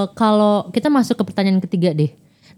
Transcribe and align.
eh, 0.00 0.06
kalau 0.16 0.68
kita 0.72 0.88
masuk 0.88 1.20
ke 1.20 1.24
pertanyaan 1.28 1.60
ketiga 1.60 1.92
deh. 1.92 2.10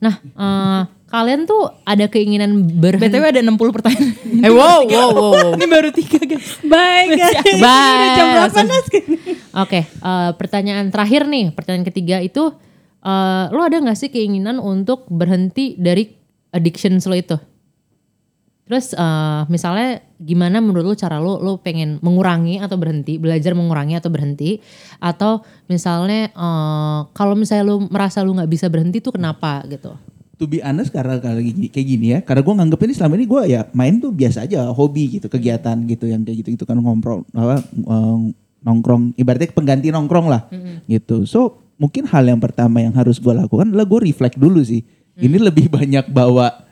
Nah, 0.02 0.18
eh, 0.18 0.82
kalian 1.12 1.44
tuh 1.44 1.70
ada 1.84 2.08
keinginan 2.08 2.56
berhenti? 2.80 3.06
BTW 3.06 3.24
ada 3.28 3.40
60 3.44 3.76
pertanyaan. 3.76 4.10
Eh, 4.42 4.50
wow, 4.50 4.80
wow, 4.88 5.08
wow, 5.14 5.30
wow. 5.36 5.50
Ini 5.54 5.66
baru 5.70 5.88
tiga 5.94 6.18
guys. 6.24 6.58
Bye 6.64 7.14
guys. 7.14 7.60
Bye. 7.62 8.16
Jam 8.18 8.26
berapa 8.34 8.60
Nas? 8.64 8.86
Oke, 9.62 9.80
eh, 9.84 10.30
pertanyaan 10.40 10.88
terakhir 10.88 11.28
nih, 11.28 11.52
pertanyaan 11.52 11.86
ketiga 11.86 12.16
itu, 12.24 12.50
eh, 13.04 13.44
lo 13.52 13.60
ada 13.62 13.76
nggak 13.78 13.98
sih 13.98 14.10
keinginan 14.10 14.58
untuk 14.58 15.04
berhenti 15.12 15.76
dari 15.78 16.08
addiction 16.50 16.96
lo 16.98 17.14
itu? 17.14 17.36
Terus 18.72 18.96
eh, 18.96 19.42
misalnya 19.52 20.00
gimana 20.16 20.64
menurut 20.64 20.80
lo 20.88 20.96
cara 20.96 21.20
lo 21.20 21.36
lo 21.44 21.60
pengen 21.60 22.00
mengurangi 22.00 22.56
atau 22.56 22.80
berhenti, 22.80 23.20
belajar 23.20 23.52
mengurangi 23.52 24.00
atau 24.00 24.08
berhenti, 24.08 24.64
atau 24.96 25.44
misalnya 25.68 26.32
eh, 26.32 27.00
kalau 27.12 27.36
misalnya 27.36 27.68
lo 27.68 27.84
merasa 27.84 28.24
lo 28.24 28.32
nggak 28.32 28.48
bisa 28.48 28.72
berhenti 28.72 29.04
tuh 29.04 29.12
kenapa 29.12 29.60
gitu? 29.68 29.92
To 30.40 30.48
be 30.48 30.64
honest 30.64 30.88
karena 30.88 31.20
kayak 31.20 31.44
gini, 31.44 31.68
kayak 31.68 31.86
gini 31.86 32.06
ya, 32.16 32.18
karena 32.24 32.40
gue 32.40 32.54
nganggep 32.64 32.80
ini 32.80 32.92
selama 32.96 33.14
ini 33.20 33.26
gue 33.28 33.42
ya 33.52 33.60
main 33.76 34.00
tuh 34.00 34.08
biasa 34.08 34.48
aja, 34.48 34.64
hobi 34.72 35.20
gitu, 35.20 35.28
kegiatan 35.28 35.76
gitu 35.84 36.08
yang 36.08 36.24
kayak 36.24 36.40
gitu 36.40 36.48
gitu 36.56 36.64
kan 36.64 36.80
ngomprong 36.80 37.28
apa 37.36 37.60
eh, 37.60 38.18
nongkrong, 38.64 39.20
ibaratnya 39.20 39.52
pengganti 39.52 39.92
nongkrong 39.92 40.32
lah, 40.32 40.48
gitu. 40.88 41.28
So 41.28 41.60
mungkin 41.76 42.08
hal 42.08 42.24
yang 42.24 42.40
pertama 42.40 42.80
yang 42.80 42.96
harus 42.96 43.20
gue 43.20 43.36
lakukan 43.36 43.68
adalah 43.68 43.84
gue 43.84 44.00
reflect 44.08 44.40
dulu 44.40 44.64
sih. 44.64 44.80
Ini 45.20 45.36
lebih 45.36 45.68
banyak 45.76 46.08
bawa 46.08 46.71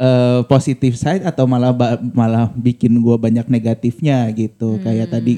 eh 0.00 0.40
positif 0.48 0.96
side 0.96 1.28
atau 1.28 1.44
malah 1.44 1.76
malah 2.16 2.48
bikin 2.56 2.96
gue 2.96 3.16
banyak 3.20 3.44
negatifnya 3.46 4.24
gitu, 4.32 4.80
kayak 4.80 5.12
tadi 5.12 5.34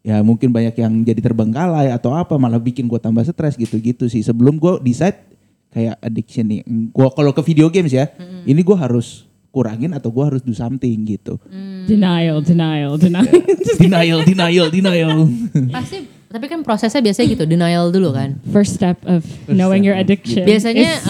ya 0.00 0.24
mungkin 0.24 0.52
banyak 0.52 0.72
yang 0.76 1.04
jadi 1.04 1.20
terbengkalai 1.20 1.92
atau 1.92 2.16
apa 2.16 2.36
malah 2.36 2.56
bikin 2.56 2.88
gue 2.88 2.96
tambah 2.96 3.20
stres 3.20 3.60
gitu-gitu 3.60 4.08
sih. 4.08 4.24
Sebelum 4.24 4.56
gue 4.56 4.80
decide 4.80 5.20
kayak 5.68 6.00
addiction 6.00 6.48
nih 6.48 6.60
gue 6.64 7.08
kalau 7.12 7.36
ke 7.36 7.44
video 7.44 7.68
games 7.68 7.92
ya 7.92 8.08
ini 8.44 8.64
gue 8.64 8.76
harus 8.78 9.28
kurangin 9.52 9.92
atau 9.92 10.08
gue 10.10 10.24
harus 10.24 10.40
do 10.40 10.56
something 10.56 10.96
gitu. 11.04 11.36
Denial, 11.84 12.40
denial, 12.40 12.96
denial. 12.96 13.28
denial 13.84 14.18
denial 14.24 14.66
denial. 14.72 15.28
Pasti, 15.70 16.08
tapi 16.26 16.48
kan 16.48 16.64
prosesnya 16.64 17.04
biasanya 17.04 17.28
gitu, 17.36 17.44
denial 17.44 17.92
dulu 17.92 18.16
kan. 18.16 18.40
First 18.48 18.80
step 18.80 18.98
of 19.04 19.22
knowing 19.46 19.84
your 19.84 19.94
addiction. 19.94 20.42
Biasanya 20.42 20.88
is- 20.98 21.06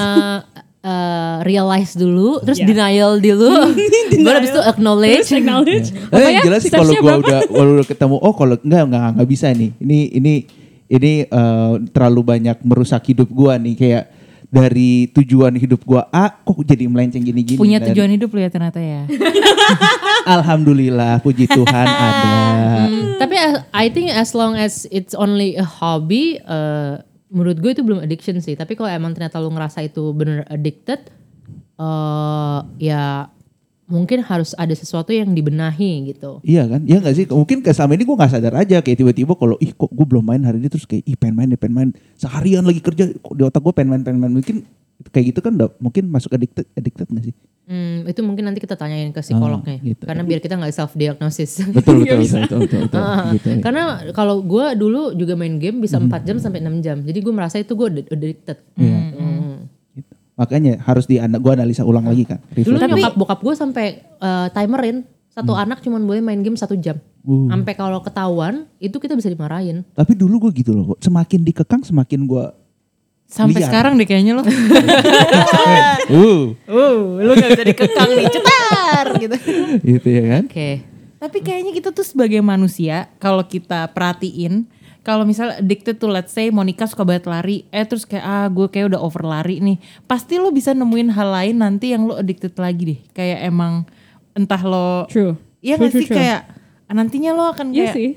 eh, 0.84 0.86
eh, 0.86 1.36
realize 1.42 1.96
dulu, 1.96 2.44
terus 2.44 2.60
Yeah. 2.60 2.68
denial 2.68 3.16
dulu, 3.16 3.72
baru 4.24 4.36
habis 4.38 4.52
itu 4.52 4.62
acknowledge. 4.62 5.26
First 5.26 5.40
acknowledge. 5.40 5.88
Eh, 5.90 6.12
Apa 6.12 6.20
yang 6.20 6.34
ya? 6.34 6.42
jelas 6.44 6.60
sih 6.60 6.70
kalau 6.70 6.92
gue 6.92 7.14
udah, 7.24 7.40
kalau 7.42 7.70
udah 7.74 7.86
ketemu 7.88 8.16
oh 8.16 8.34
kalau 8.34 8.54
enggak 8.58 8.82
enggak 8.84 9.06
enggak 9.10 9.28
bisa 9.28 9.46
nih 9.50 9.70
ini 9.78 9.98
ini 10.12 10.34
ini 10.86 11.12
eh, 11.24 11.72
terlalu 11.90 12.20
banyak 12.22 12.56
merusak 12.60 13.02
hidup 13.06 13.26
gue 13.26 13.52
nih 13.58 13.74
kayak 13.74 14.04
dari 14.46 15.10
tujuan 15.10 15.50
hidup 15.52 15.82
gue 15.82 15.98
A 15.98 16.30
kok 16.30 16.62
jadi 16.62 16.86
melenceng 16.86 17.18
gini-gini 17.20 17.58
Punya 17.58 17.82
Dan 17.82 17.90
tujuan 17.90 18.06
hidup 18.06 18.30
lu 18.30 18.38
ya 18.38 18.46
ternyata 18.46 18.78
ya. 18.78 19.02
Alhamdulillah 20.38 21.18
puji 21.20 21.50
Tuhan 21.50 21.86
ada 21.86 22.86
Tapi 23.18 23.34
as- 23.34 23.62
I 23.72 23.90
think 23.90 24.10
as 24.10 24.30
long 24.30 24.54
as 24.54 24.86
it's 24.90 25.10
only 25.10 25.56
a 25.56 25.64
hobby, 25.64 26.38
eh, 26.38 26.94
menurut 27.34 27.58
gue 27.58 27.70
itu 27.74 27.82
belum 27.82 28.00
addiction 28.06 28.38
sih. 28.38 28.54
Tapi 28.54 28.78
kalau 28.78 28.88
emang 28.88 29.12
ternyata 29.12 29.42
lu 29.42 29.50
ngerasa 29.50 29.82
itu 29.82 30.14
bener 30.14 30.46
addicted, 30.46 31.10
eh 31.76 32.58
ya 32.78 33.26
mungkin 33.84 34.24
harus 34.24 34.56
ada 34.56 34.72
sesuatu 34.72 35.12
yang 35.12 35.36
dibenahi 35.36 36.14
gitu. 36.14 36.40
Iya 36.40 36.64
kan? 36.64 36.80
Iya 36.88 37.04
gak 37.04 37.14
sih? 37.18 37.24
Mungkin 37.28 37.60
kayak 37.60 37.76
selama 37.76 37.92
ini 38.00 38.04
gue 38.08 38.16
gak 38.16 38.32
sadar 38.32 38.54
aja 38.56 38.76
kayak 38.80 38.96
tiba-tiba 38.96 39.36
kalau 39.36 39.60
ih 39.60 39.76
kok 39.76 39.92
gue 39.92 40.06
belum 40.08 40.24
main 40.24 40.40
hari 40.40 40.62
ini 40.62 40.72
terus 40.72 40.88
kayak 40.88 41.04
ih 41.04 41.16
pengen 41.20 41.34
main 41.36 41.48
deh 41.52 41.60
pengen 41.60 41.74
main 41.76 41.90
seharian 42.16 42.64
lagi 42.64 42.80
kerja 42.80 43.12
di 43.12 43.42
otak 43.44 43.60
gue 43.60 43.74
pengen 43.76 43.90
main 43.92 44.02
pengen 44.06 44.20
main 44.24 44.32
mungkin 44.32 44.64
kayak 45.10 45.34
gitu 45.34 45.40
kan 45.42 45.52
udah 45.58 45.70
mungkin 45.78 46.06
masuk 46.08 46.32
addicted 46.34 46.66
addicted 46.74 47.06
gak 47.10 47.24
sih? 47.30 47.34
Hmm, 47.64 48.04
itu 48.04 48.20
mungkin 48.20 48.44
nanti 48.44 48.60
kita 48.60 48.76
tanyain 48.76 49.08
ke 49.08 49.24
psikolognya, 49.24 49.80
Ah, 49.80 49.86
gitu. 49.88 50.04
karena 50.04 50.20
biar 50.20 50.36
kita 50.44 50.52
nggak 50.60 50.68
self 50.76 50.92
diagnosis. 50.92 51.64
Betul 51.72 51.96
betul 52.04 52.20
betul 52.20 52.40
betul 52.44 52.58
betul, 52.68 52.80
betul, 52.92 53.00
Ah, 53.00 53.32
gitu. 53.32 53.48
Karena 53.64 53.82
kalau 54.12 54.44
gue 54.44 54.66
dulu 54.76 55.16
juga 55.16 55.32
main 55.32 55.56
game 55.56 55.80
bisa 55.80 55.96
4 55.96 56.28
jam 56.28 56.36
sampai 56.36 56.60
6 56.60 56.84
jam. 56.84 57.00
Jadi 57.00 57.18
gue 57.24 57.32
merasa 57.32 57.56
itu 57.56 57.72
gue 57.72 57.88
addicted. 58.12 58.60
Hmm. 58.76 59.64
Gitu. 59.96 60.12
Makanya 60.36 60.76
harus 60.84 61.08
di 61.08 61.16
gue 61.16 61.52
analisa 61.56 61.88
ulang 61.88 62.04
lagi 62.04 62.28
kan. 62.28 62.36
Dulu 62.52 62.76
Reflect. 62.76 62.90
nyokap 63.00 63.14
bokap 63.16 63.40
gue 63.40 63.54
sampai 63.56 63.86
eh, 64.04 64.48
timerin 64.52 65.08
satu 65.32 65.56
anak 65.56 65.82
cuma 65.82 65.98
boleh 65.98 66.20
main 66.20 66.38
game 66.44 66.54
satu 66.54 66.76
jam. 66.76 67.00
Uh. 67.24 67.48
Sampai 67.48 67.74
kalau 67.74 67.98
ketahuan 68.04 68.68
itu 68.76 69.00
kita 69.00 69.16
bisa 69.16 69.32
dimarahin. 69.32 69.82
Tapi 69.96 70.12
dulu 70.14 70.46
gue 70.46 70.60
gitu 70.62 70.76
loh, 70.76 70.94
semakin 71.00 71.40
dikekang 71.42 71.82
semakin 71.82 72.28
gue 72.28 72.44
Sampai 73.24 73.60
Liar. 73.60 73.68
sekarang 73.72 73.92
deh 73.98 74.06
kayaknya 74.06 74.38
lo. 74.38 74.42
uh 74.46 76.44
Uh, 76.70 77.18
lu 77.24 77.32
gak 77.34 77.50
bisa 77.56 77.64
dikekang 77.66 78.10
nih, 78.14 78.26
cetar 78.30 79.06
gitu. 79.18 79.36
gitu 79.82 80.08
ya 80.08 80.22
kan. 80.38 80.42
Oke. 80.46 80.70
Tapi 81.18 81.38
kayaknya 81.40 81.72
kita 81.72 81.88
tuh 81.90 82.04
sebagai 82.04 82.44
manusia, 82.44 83.08
kalau 83.16 83.40
kita 83.48 83.88
perhatiin, 83.96 84.68
kalau 85.00 85.24
misalnya 85.24 85.60
addicted 85.60 85.96
tuh 85.96 86.12
let's 86.12 86.32
say 86.32 86.52
Monica 86.52 86.84
suka 86.84 87.04
banget 87.04 87.24
lari, 87.28 87.64
eh 87.72 87.84
terus 87.84 88.04
kayak 88.04 88.24
ah 88.24 88.46
gue 88.48 88.68
kayak 88.68 88.92
udah 88.92 89.00
over 89.00 89.24
lari 89.24 89.60
nih. 89.60 89.76
Pasti 90.04 90.36
lo 90.36 90.52
bisa 90.52 90.72
nemuin 90.76 91.12
hal 91.12 91.28
lain 91.28 91.56
nanti 91.60 91.92
yang 91.96 92.04
lo 92.04 92.16
addicted 92.16 92.52
lagi 92.60 92.82
deh. 92.96 93.00
Kayak 93.16 93.48
emang 93.48 93.88
entah 94.36 94.62
lo 94.64 95.08
True. 95.08 95.36
Iya 95.64 95.80
gak 95.80 95.92
sih 95.96 96.04
true, 96.04 96.12
true. 96.12 96.18
kayak 96.20 96.40
nantinya 96.92 97.30
lo 97.32 97.50
akan 97.52 97.72
Iya 97.72 97.88
kayak 97.88 97.96
sih. 97.96 98.10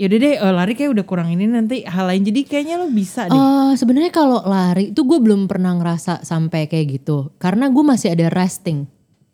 Yaudah 0.00 0.18
deh 0.18 0.34
eh, 0.40 0.52
lari 0.56 0.72
kayak 0.72 0.90
udah 0.96 1.04
kurang 1.04 1.28
ini 1.30 1.44
nanti 1.44 1.84
hal 1.84 2.08
lain 2.08 2.24
jadi 2.24 2.40
kayaknya 2.48 2.80
lo 2.80 2.88
bisa 2.88 3.28
deh. 3.28 3.36
Eh, 3.36 3.72
sebenarnya 3.76 4.08
kalau 4.08 4.40
lari 4.42 4.90
itu 4.90 5.04
gue 5.04 5.18
belum 5.20 5.44
pernah 5.46 5.76
ngerasa 5.76 6.24
sampai 6.24 6.64
kayak 6.66 7.00
gitu. 7.00 7.28
Karena 7.36 7.68
gue 7.68 7.84
masih 7.84 8.16
ada 8.16 8.32
resting. 8.32 8.88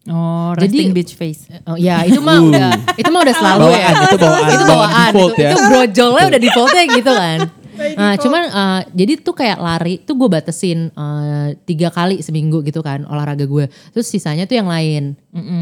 Oh, 0.09 0.57
Jadi- 0.57 0.73
resting 0.83 0.91
bitch 0.97 1.13
face. 1.15 1.47
Oh 1.69 1.77
ya 1.77 2.03
itu 2.03 2.19
mah 2.19 2.41
udah 2.41 2.71
itu 2.97 3.09
mah 3.13 3.21
udah 3.23 3.37
selalu 3.37 3.65
ya. 3.71 3.71
Bawaan, 3.71 3.95
itu 4.03 4.17
bawaan, 4.19 4.49
itu 4.49 4.65
bawaan 4.65 4.67
bawaan. 4.67 5.13
default 5.13 5.33
itu, 5.33 5.43
ya. 5.43 5.51
itu 5.53 5.61
brojolnya 5.69 6.25
udah 6.27 6.41
defaultnya 6.43 6.85
gitu 6.91 7.13
kan. 7.13 7.39
Nah, 7.79 8.13
cuman 8.19 8.43
eh, 8.51 8.81
jadi 8.91 9.13
tuh 9.23 9.35
kayak 9.39 9.59
lari 9.63 9.95
tuh 10.03 10.15
gue 10.19 10.27
batesin 10.27 10.91
eh, 10.91 11.49
tiga 11.63 11.95
kali 11.95 12.19
seminggu 12.19 12.67
gitu 12.67 12.83
kan 12.83 13.07
olahraga 13.07 13.47
gue. 13.47 13.71
Terus 13.95 14.11
sisanya 14.11 14.43
tuh 14.51 14.59
yang 14.59 14.67
lain. 14.67 15.15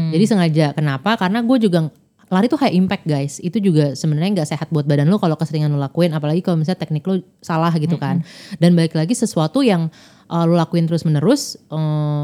Jadi 0.09 0.25
sengaja. 0.25 0.73
Kenapa? 0.73 1.13
Karena 1.21 1.45
gue 1.45 1.57
juga 1.61 1.93
lari 2.27 2.51
tuh 2.51 2.59
high 2.59 2.75
impact 2.75 3.07
guys. 3.07 3.39
Itu 3.39 3.59
juga 3.63 3.95
sebenarnya 3.95 4.43
nggak 4.43 4.49
sehat 4.49 4.67
buat 4.69 4.83
badan 4.83 5.07
lo 5.07 5.19
kalau 5.19 5.39
keseringan 5.39 5.71
lo 5.71 5.79
lakuin. 5.79 6.11
Apalagi 6.11 6.43
kalau 6.43 6.59
misalnya 6.59 6.83
teknik 6.83 7.07
lo 7.07 7.23
salah 7.39 7.71
gitu 7.75 7.95
kan. 7.95 8.23
Dan 8.61 8.75
balik 8.75 8.95
lagi 8.95 9.15
sesuatu 9.15 9.63
yang 9.63 9.87
eh, 10.27 10.43
lo 10.45 10.55
lakuin 10.55 10.85
terus 10.87 11.07
menerus. 11.07 11.55
eh, 11.71 12.23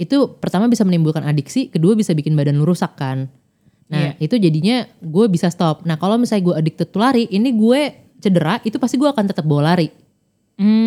itu 0.00 0.34
pertama 0.42 0.66
bisa 0.66 0.82
menimbulkan 0.82 1.22
adiksi, 1.22 1.70
kedua 1.70 1.94
bisa 1.94 2.10
bikin 2.10 2.34
badan 2.34 2.58
lu 2.58 2.66
rusak 2.66 2.98
kan. 2.98 3.30
Nah 3.92 4.16
itu 4.18 4.34
jadinya 4.40 4.88
gue 4.98 5.26
bisa 5.28 5.46
stop. 5.52 5.84
Nah 5.84 6.00
kalau 6.00 6.16
misalnya 6.16 6.48
gue 6.48 6.54
addicted 6.58 6.88
to 6.90 6.98
lari, 6.98 7.28
ini 7.28 7.52
gue 7.54 7.80
cedera, 8.18 8.58
itu 8.64 8.80
pasti 8.80 8.96
gue 8.96 9.06
akan 9.06 9.30
tetap 9.30 9.44
bawa 9.46 9.76
lari. 9.76 9.92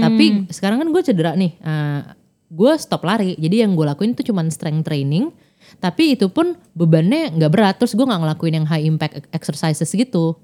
Tapi 0.02 0.26
sekarang 0.52 0.82
kan 0.82 0.90
gue 0.90 1.02
cedera 1.06 1.32
nih, 1.38 1.54
eh, 1.56 2.02
gue 2.50 2.72
stop 2.82 3.06
lari. 3.06 3.38
Jadi 3.38 3.62
yang 3.62 3.78
gue 3.78 3.86
lakuin 3.86 4.18
itu 4.18 4.34
cuman 4.34 4.50
strength 4.50 4.90
training. 4.90 5.30
Tapi 5.80 6.18
itu 6.18 6.28
pun 6.32 6.56
bebannya 6.74 7.36
nggak 7.36 7.52
berat. 7.52 7.76
Terus 7.80 7.94
gue 7.94 8.06
nggak 8.06 8.22
ngelakuin 8.22 8.64
yang 8.64 8.68
high 8.68 8.86
impact 8.86 9.28
exercises 9.32 9.90
gitu. 9.92 10.36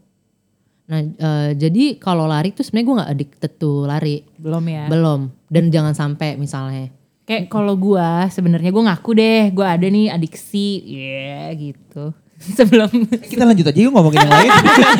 Nah 0.91 0.99
eh, 1.03 1.49
jadi 1.55 1.95
kalau 1.99 2.27
lari 2.27 2.51
tuh 2.51 2.67
sebenarnya 2.67 2.87
gue 2.87 2.95
nggak 2.99 3.11
addicted 3.11 3.53
to 3.59 3.85
lari. 3.87 4.23
Belum 4.35 4.63
ya. 4.67 4.85
Belum. 4.91 5.31
Dan 5.47 5.71
jangan 5.71 5.95
sampai 5.95 6.35
misalnya. 6.35 6.91
Kayak 7.31 7.53
kalau 7.53 7.77
gua 7.77 8.27
sebenarnya 8.27 8.73
gua 8.73 8.91
ngaku 8.91 9.11
deh, 9.13 9.53
gua 9.53 9.77
ada 9.77 9.87
nih 9.87 10.11
adiksi, 10.11 10.83
ya 10.83 11.53
gitu. 11.53 12.11
Sebelum 12.57 12.89
Kita 13.07 13.45
lanjut 13.45 13.69
aja 13.69 13.79
yuk 13.79 13.93
ngomongin 13.93 14.25
yang 14.25 14.33
lain. 14.33 14.51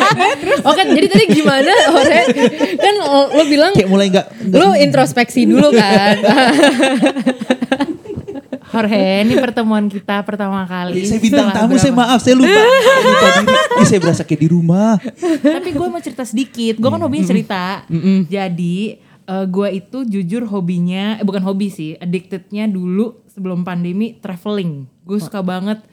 Oke, 0.69 0.81
jadi 0.86 1.07
tadi 1.10 1.25
gimana 1.27 1.74
Ore? 1.92 2.22
Kan 2.77 2.94
lo, 3.01 3.44
bilang 3.50 3.74
kayak 3.74 3.89
mulai 3.89 4.13
lo 4.54 4.77
introspeksi 4.77 5.50
dulu 5.50 5.74
kan. 5.74 6.16
Jorge, 8.71 9.27
ini 9.27 9.35
pertemuan 9.35 9.85
kita 9.91 10.23
pertama 10.23 10.63
kali. 10.63 11.03
saya 11.03 11.19
bintang 11.19 11.51
tamu, 11.51 11.75
saya 11.75 11.91
maaf, 11.91 12.19
saya 12.23 12.39
lupa. 12.39 12.47
Saya 12.47 13.03
lupa 13.03 13.27
diri. 13.35 13.56
Ini 13.75 13.85
saya 13.85 14.00
berasa 14.00 14.21
kayak 14.23 14.41
di 14.41 14.50
rumah. 14.50 14.95
Tapi 15.44 15.69
gue 15.75 15.88
mau 15.91 16.00
cerita 16.00 16.23
sedikit. 16.23 16.79
Gue 16.79 16.89
kan 16.89 17.01
hobinya 17.03 17.27
cerita. 17.27 17.83
Jadi 18.31 18.77
eh, 19.27 19.45
gue 19.51 19.68
itu 19.75 19.97
jujur 20.07 20.47
hobinya, 20.47 21.19
eh, 21.19 21.25
bukan 21.27 21.44
hobi 21.44 21.68
sih, 21.68 22.00
addictednya 22.00 22.71
dulu 22.71 23.27
sebelum 23.27 23.68
pandemi 23.68 24.15
traveling. 24.23 24.88
Gue 25.03 25.19
suka 25.19 25.44
banget 25.44 25.83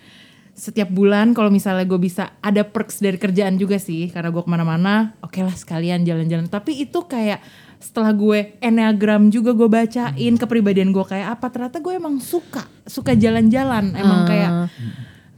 setiap 0.58 0.90
bulan 0.90 1.38
kalau 1.38 1.54
misalnya 1.54 1.86
gue 1.86 2.02
bisa 2.02 2.34
ada 2.42 2.66
perks 2.66 2.98
dari 2.98 3.14
kerjaan 3.14 3.54
juga 3.62 3.78
sih 3.78 4.10
karena 4.10 4.34
gue 4.34 4.42
ke 4.42 4.50
mana-mana 4.50 5.14
oke 5.22 5.38
lah 5.38 5.54
sekalian 5.54 6.02
jalan-jalan 6.02 6.50
tapi 6.50 6.82
itu 6.82 6.98
kayak 7.06 7.38
setelah 7.78 8.10
gue 8.10 8.38
enneagram 8.58 9.28
juga 9.28 9.50
gue 9.50 9.66
bacain 9.66 10.34
kepribadian 10.34 10.90
gue 10.90 11.04
kayak 11.04 11.32
apa 11.32 11.46
ternyata 11.48 11.78
gue 11.78 11.92
emang 11.92 12.18
suka 12.18 12.66
suka 12.84 13.14
jalan-jalan 13.14 13.92
emang 13.92 14.20
kayak 14.24 14.52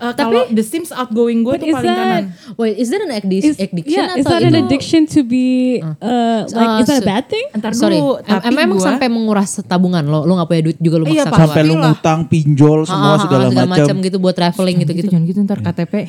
Eh, 0.00 0.16
kalau 0.16 0.48
The 0.48 0.64
Sims 0.64 0.88
outgoing 0.90 1.44
gue 1.44 1.60
tuh 1.60 1.68
paling 1.68 1.84
that- 1.84 2.00
kanan. 2.00 2.24
Wait, 2.56 2.72
is 2.74 2.88
that 2.88 3.04
an 3.04 3.12
addic- 3.12 3.44
Is, 3.44 3.60
addiction 3.60 4.00
yeah, 4.00 4.08
atau 4.10 4.16
is 4.16 4.24
that 4.24 4.40
itu? 4.40 4.48
an 4.48 4.56
addiction 4.56 5.02
to 5.04 5.20
be 5.20 5.76
uh, 5.76 6.48
like 6.48 6.56
Uh, 6.56 6.80
is 6.80 6.88
that 6.88 6.96
a 6.96 7.04
so- 7.04 7.10
bad 7.12 7.24
thing? 7.28 7.44
Ntar 7.52 7.76
Sorry, 7.76 8.00
dulu, 8.00 8.16
tapi 8.18 8.48
em- 8.48 8.64
emang 8.64 8.80
gua- 8.80 8.86
sampai 8.88 9.12
menguras 9.12 9.60
tabungan 9.60 10.00
lo, 10.00 10.24
lo 10.24 10.40
gak 10.40 10.48
punya 10.48 10.62
duit 10.64 10.78
juga 10.80 10.96
lo 10.96 11.04
Iya, 11.04 11.28
maksa. 11.28 11.44
Sampai 11.44 11.62
lu 11.62 11.76
lah. 11.76 11.92
ngutang, 11.92 12.20
pinjol, 12.24 12.88
semua 12.88 12.96
Ah, 12.96 13.12
ah, 13.12 13.18
segala, 13.20 13.44
segala 13.44 13.68
macam. 13.68 13.84
macam 13.84 13.96
gitu 14.00 14.16
buat 14.16 14.32
traveling 14.32 14.76
gitu 14.78 14.88
gitu-gitu. 14.88 15.12
jangan 15.12 15.24
gitu 15.28 15.38
ntar 15.44 15.58
KTP. 15.60 15.94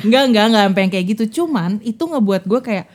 enggak 0.00 0.22
enggak 0.24 0.44
enggak 0.46 0.62
sampai 0.64 0.80
yang 0.80 0.90
kayak 0.90 1.06
gitu. 1.10 1.24
Cuman 1.36 1.70
itu 1.82 2.00
ngebuat 2.00 2.42
gue 2.44 2.60
kayak 2.62 2.86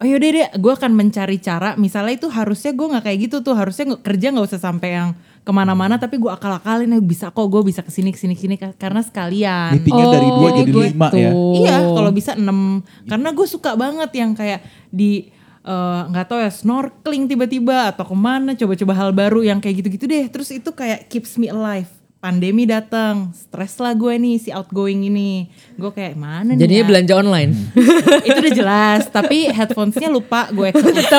oh 0.00 0.06
yaudah 0.08 0.30
deh 0.32 0.48
gue 0.56 0.72
akan 0.72 0.92
mencari 0.96 1.36
cara 1.36 1.76
misalnya 1.76 2.16
itu 2.16 2.32
harusnya 2.32 2.72
gue 2.72 2.86
nggak 2.88 3.04
kayak 3.04 3.18
gitu 3.28 3.36
tuh 3.44 3.52
harusnya 3.52 3.84
kerja 4.00 4.32
nggak 4.32 4.46
usah 4.48 4.60
sampai 4.60 4.88
yang 4.96 5.10
ke 5.40 5.52
mana-mana 5.52 5.96
tapi 5.96 6.16
gue 6.16 6.28
akal-akalin 6.28 6.88
ya 6.88 7.00
bisa 7.00 7.28
kok 7.28 7.48
gue 7.48 7.60
bisa 7.64 7.80
ke 7.84 7.92
sini 7.92 8.12
ke 8.12 8.18
sini 8.20 8.32
ke 8.36 8.40
sini 8.40 8.54
karena 8.56 9.00
sekalian 9.00 9.76
Meetingnya 9.76 10.06
dari 10.08 10.28
dua 10.28 10.48
Oh, 10.50 10.56
jadi 10.56 10.68
gitu. 10.72 10.80
lima 10.84 11.08
ya. 11.12 11.30
Iya, 11.32 11.76
kalau 11.96 12.10
bisa 12.12 12.32
6. 12.36 13.08
Karena 13.08 13.28
gue 13.32 13.46
suka 13.48 13.70
banget 13.72 14.10
yang 14.16 14.32
kayak 14.36 14.60
di 14.88 15.32
eh, 15.60 16.00
nggak 16.08 16.26
tahu 16.28 16.38
ya 16.40 16.52
snorkeling 16.52 17.24
tiba-tiba 17.28 17.92
atau 17.92 18.04
ke 18.04 18.16
mana 18.16 18.52
coba-coba 18.56 18.92
hal 18.96 19.10
baru 19.12 19.40
yang 19.40 19.60
kayak 19.60 19.84
gitu-gitu 19.84 20.04
deh. 20.04 20.24
Terus 20.28 20.48
itu 20.52 20.70
kayak 20.72 21.08
keeps 21.08 21.36
me 21.36 21.48
alive. 21.48 21.88
Pandemi 22.20 22.68
datang, 22.68 23.32
stres 23.32 23.80
lah 23.80 23.96
gue 23.96 24.12
nih 24.20 24.36
si 24.36 24.52
outgoing 24.52 25.08
ini. 25.08 25.48
Gue 25.80 25.88
kayak 25.88 26.20
mana 26.20 26.52
nih? 26.52 26.60
Jadinya 26.60 26.84
ya? 26.84 26.88
belanja 26.92 27.14
online. 27.16 27.52
itu 28.28 28.36
udah 28.44 28.52
jelas, 28.52 29.08
tapi 29.08 29.48
headphonesnya 29.48 30.12
lupa 30.12 30.52
gue 30.52 30.68
eksekusi. 30.76 31.16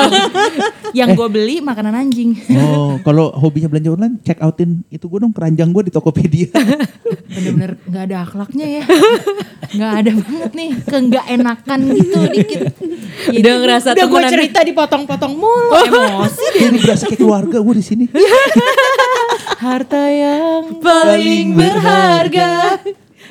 yang 0.94 1.18
gue 1.18 1.26
beli 1.26 1.58
makanan 1.58 2.06
anjing. 2.06 2.38
Oh, 2.54 3.02
kalau 3.02 3.34
hobinya 3.34 3.66
belanja 3.66 3.98
online, 3.98 4.22
check 4.22 4.38
outin 4.46 4.86
itu 4.94 5.10
gue 5.10 5.26
dong 5.26 5.34
keranjang 5.34 5.74
gue 5.74 5.90
di 5.90 5.92
Tokopedia. 5.92 6.54
Bener-bener 7.34 7.82
nggak 7.82 8.02
ada 8.06 8.16
akhlaknya 8.22 8.66
ya. 8.70 8.82
nggak 9.74 9.92
ada 10.06 10.12
banget 10.22 10.50
nih, 10.54 10.70
ke 10.86 10.96
nggak 11.02 11.26
enakan 11.34 11.80
gitu 11.98 12.18
dikit. 12.30 12.62
Udah 13.42 13.54
ngerasa 13.58 13.88
Udah 13.98 14.06
gue 14.06 14.22
cerita 14.30 14.62
dipotong-potong 14.62 15.34
mulu, 15.34 15.82
emosi 15.82 16.44
deh. 16.54 16.62
Ini 16.70 16.78
berasa 16.78 17.04
kayak 17.10 17.18
keluarga 17.18 17.58
gue 17.58 17.74
di 17.74 17.82
sini. 17.82 18.06
Harta 19.58 20.02
yang 20.08 20.78
Paling 20.78 21.54
berharga. 21.54 22.78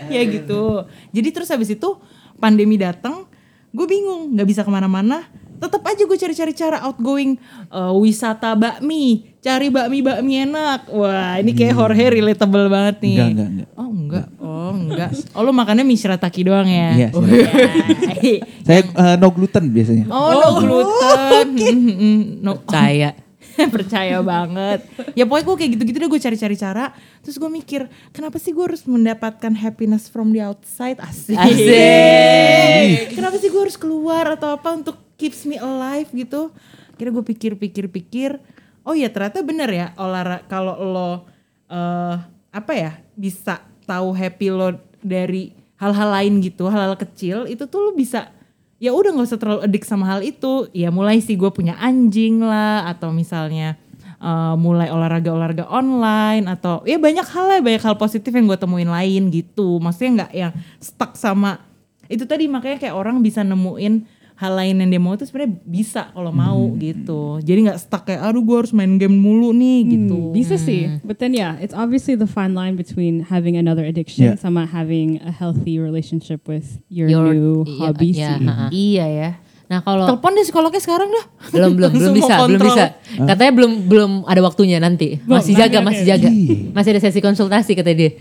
ya 0.08 0.22
gitu. 0.26 0.86
Jadi 1.10 1.28
terus 1.30 1.48
habis 1.48 1.70
itu 1.70 1.90
pandemi 2.36 2.76
datang, 2.76 3.28
gue 3.70 3.86
bingung, 3.86 4.34
nggak 4.34 4.48
bisa 4.48 4.62
ke 4.62 4.70
mana-mana. 4.70 5.28
Tetap 5.62 5.86
aja 5.86 6.02
gue 6.02 6.18
cari-cari 6.18 6.54
cara 6.58 6.82
outgoing 6.82 7.38
eh, 7.70 7.94
wisata 7.94 8.58
bakmi, 8.58 9.30
cari 9.38 9.70
bakmi 9.70 10.02
bakmi 10.02 10.42
enak. 10.42 10.90
Wah 10.90 11.38
ini 11.38 11.54
kayak 11.54 11.78
Jorge 11.78 12.10
relatable 12.10 12.66
banget 12.66 12.96
nih. 13.00 13.14
Enggak, 13.14 13.30
enggak, 13.30 13.48
enggak. 13.48 13.70
Oh 13.78 13.90
enggak, 13.92 14.28
oh 14.42 14.72
enggak. 14.74 15.10
Oh 15.38 15.42
lu 15.46 15.54
makannya 15.54 15.86
mie 15.86 16.02
shirataki 16.02 16.42
doang 16.42 16.66
ya? 16.66 16.90
Iya, 16.98 17.08
Oh, 17.14 17.22
iya. 17.22 18.42
Saya 18.66 18.82
eh, 18.82 19.16
no 19.22 19.30
gluten 19.30 19.70
biasanya. 19.70 20.10
Oh, 20.10 20.34
no 20.34 20.50
gluten. 20.58 21.48
Mm, 21.54 22.22
no. 22.42 22.58
Percaya. 22.66 23.14
percaya 23.76 24.20
banget. 24.22 24.86
Ya 25.14 25.28
pokoknya 25.28 25.46
gue 25.46 25.56
kayak 25.60 25.72
gitu-gitu 25.78 25.98
deh 26.02 26.10
gue 26.10 26.22
cari-cari 26.22 26.56
cara. 26.56 26.86
Terus 27.26 27.36
gue 27.38 27.50
mikir 27.52 27.82
kenapa 28.12 28.38
sih 28.38 28.52
gue 28.56 28.66
harus 28.66 28.84
mendapatkan 28.88 29.54
happiness 29.54 30.08
from 30.08 30.32
the 30.32 30.42
outside? 30.42 31.00
Asik. 31.02 31.38
Asik. 31.38 33.18
kenapa 33.18 33.36
sih 33.38 33.50
gue 33.52 33.62
harus 33.62 33.78
keluar 33.78 34.26
atau 34.34 34.56
apa 34.56 34.70
untuk 34.74 34.98
keeps 35.16 35.44
me 35.48 35.60
alive 35.60 36.10
gitu? 36.12 36.50
Kira 36.96 37.10
gue 37.12 37.24
pikir-pikir-pikir 37.24 38.40
oh 38.86 38.96
ya 38.98 39.10
ternyata 39.14 39.46
bener 39.46 39.70
ya 39.70 39.88
olahraga 39.98 40.46
kalau 40.50 40.76
lo 40.82 41.12
eh 41.72 42.18
apa 42.52 42.74
ya 42.76 42.92
bisa 43.16 43.64
tahu 43.88 44.12
happy 44.12 44.52
lo 44.52 44.76
dari 45.00 45.56
hal-hal 45.80 46.10
lain 46.12 46.44
gitu 46.44 46.68
hal-hal 46.68 47.00
kecil 47.00 47.48
itu 47.48 47.64
tuh 47.66 47.80
lo 47.90 47.92
bisa 47.96 48.30
ya 48.82 48.98
udah 48.98 49.14
nggak 49.14 49.30
usah 49.30 49.38
terlalu 49.38 49.62
edik 49.70 49.86
sama 49.86 50.10
hal 50.10 50.26
itu. 50.26 50.66
Ya 50.74 50.90
mulai 50.90 51.22
sih 51.22 51.38
gue 51.38 51.54
punya 51.54 51.78
anjing 51.78 52.42
lah 52.42 52.90
atau 52.90 53.14
misalnya 53.14 53.78
eh, 54.18 54.56
mulai 54.58 54.90
olahraga-olahraga 54.90 55.70
online 55.70 56.50
atau 56.50 56.82
ya 56.90 56.98
banyak 56.98 57.24
hal 57.30 57.46
lah 57.46 57.62
banyak 57.62 57.84
hal 57.86 57.96
positif 58.02 58.34
yang 58.34 58.50
gue 58.50 58.58
temuin 58.58 58.90
lain 58.90 59.30
gitu. 59.30 59.78
Maksudnya 59.78 60.26
nggak 60.26 60.32
yang 60.34 60.52
stuck 60.82 61.14
sama 61.14 61.62
itu 62.10 62.26
tadi 62.26 62.50
makanya 62.50 62.82
kayak 62.82 62.98
orang 62.98 63.24
bisa 63.24 63.46
nemuin 63.46 64.04
hal 64.42 64.58
lain 64.58 64.82
yang 64.82 64.90
dia 64.90 64.98
mau 64.98 65.14
itu 65.14 65.30
sebenarnya 65.30 65.54
bisa 65.62 66.10
kalau 66.10 66.34
mau 66.34 66.74
gitu. 66.82 67.38
Jadi 67.46 67.70
nggak 67.70 67.78
stuck 67.78 68.10
kayak 68.10 68.26
aduh 68.26 68.42
gue 68.42 68.58
harus 68.58 68.74
main 68.74 68.98
game 68.98 69.14
mulu 69.14 69.54
nih 69.54 69.86
gitu. 69.86 70.18
Hmm, 70.18 70.34
bisa 70.34 70.58
sih. 70.58 70.98
But 71.06 71.22
then 71.22 71.38
yeah, 71.38 71.62
it's 71.62 71.78
obviously 71.78 72.18
the 72.18 72.26
fine 72.26 72.58
line 72.58 72.74
between 72.74 73.22
having 73.30 73.54
another 73.54 73.86
addiction 73.86 74.34
Yeah. 74.34 74.42
sama 74.42 74.66
having 74.66 75.22
a 75.22 75.30
healthy 75.30 75.78
relationship 75.78 76.50
with 76.50 76.82
your, 76.90 77.06
Your- 77.06 77.30
new 77.30 77.62
iya, 77.64 77.78
hobby 77.78 78.10
iya, 78.12 78.30
sih. 78.34 78.46
iya 78.74 79.06
ya. 79.06 79.30
Nah 79.70 79.80
kalau 79.86 80.10
telepon 80.10 80.34
deh 80.34 80.44
psikolognya 80.44 80.82
sekarang 80.82 81.10
dah. 81.14 81.26
Belum 81.54 81.72
belum 81.78 81.92
belum 81.94 82.14
bisa 82.18 82.34
belum 82.42 82.62
bisa. 82.66 82.86
Katanya 83.22 83.54
belum 83.54 83.72
belum 83.86 84.12
ada 84.26 84.42
waktunya 84.42 84.82
nanti. 84.82 85.22
Masih 85.24 85.54
jaga 85.54 85.86
masih 85.86 86.04
jaga. 86.04 86.28
Iya. 86.34 86.74
masih 86.74 86.90
ada 86.98 87.02
sesi 87.06 87.22
konsultasi 87.22 87.78
kata 87.78 87.94
dia. 87.94 88.18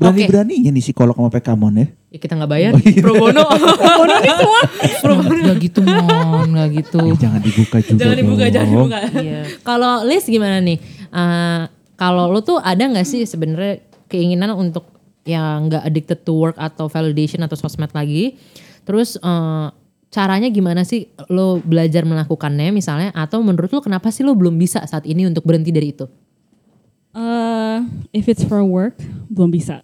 Berani-beraninya 0.00 0.72
nih 0.72 0.80
psikolog 0.80 1.20
sama 1.20 1.28
Pekamon 1.28 1.74
ya. 1.76 1.86
Ya, 2.10 2.18
kita 2.18 2.34
nggak 2.36 2.50
bayar. 2.50 2.72
Pro 3.04 3.14
bono. 3.16 3.46
Pro 3.46 3.90
bono 4.02 4.14
nih 4.18 4.32
semua. 4.34 4.60
Pro 5.00 5.14
bono. 5.22 5.42
Nggak 5.46 5.58
gitu 5.62 5.80
mon. 5.86 6.46
Nggak 6.50 6.68
gitu. 6.82 6.98
Eh, 6.98 7.16
jangan 7.16 7.40
dibuka 7.40 7.76
juga 7.80 7.98
jangan 8.02 8.16
dibuka 8.18 8.44
dong. 8.44 8.54
jangan 8.54 8.68
dibuka. 8.68 8.98
Iya. 9.22 9.40
kalau 9.62 9.92
Liz 10.04 10.24
gimana 10.26 10.58
nih? 10.58 10.78
Eh, 11.10 11.62
kalau 11.94 12.24
lo 12.28 12.42
tuh 12.42 12.58
ada 12.58 12.82
nggak 12.82 13.06
sih 13.06 13.22
sebenarnya 13.24 13.80
keinginan 14.10 14.52
untuk 14.58 14.90
yang 15.22 15.70
nggak 15.70 15.86
addicted 15.86 16.20
to 16.26 16.34
work 16.34 16.56
atau 16.58 16.90
validation 16.90 17.40
atau 17.46 17.54
sosmed 17.54 17.94
lagi? 17.94 18.34
Terus 18.82 19.14
eh, 19.16 19.66
caranya 20.10 20.50
gimana 20.50 20.82
sih 20.82 21.06
lo 21.30 21.62
belajar 21.62 22.02
melakukannya 22.02 22.74
misalnya? 22.74 23.14
Atau 23.14 23.40
menurut 23.40 23.70
lo 23.70 23.80
kenapa 23.80 24.10
sih 24.10 24.26
lo 24.26 24.34
belum 24.34 24.58
bisa 24.58 24.82
saat 24.84 25.06
ini 25.06 25.24
untuk 25.30 25.46
berhenti 25.46 25.70
dari 25.70 25.94
itu? 25.94 26.10
Uh, 27.10 27.82
if 28.14 28.30
it's 28.30 28.46
for 28.46 28.62
work, 28.62 28.94
belum 29.30 29.50
bisa. 29.50 29.82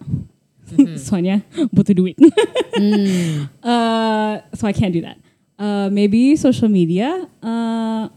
Soalnya 0.97 1.43
butuh 1.73 1.95
duit. 1.95 2.17
uh, 3.63 4.41
so 4.55 4.67
I 4.67 4.73
can't 4.73 4.93
do 4.93 5.01
that. 5.03 5.19
Uh, 5.59 5.89
maybe 5.91 6.37
social 6.37 6.69
media. 6.69 7.29
Uh, 7.43 8.09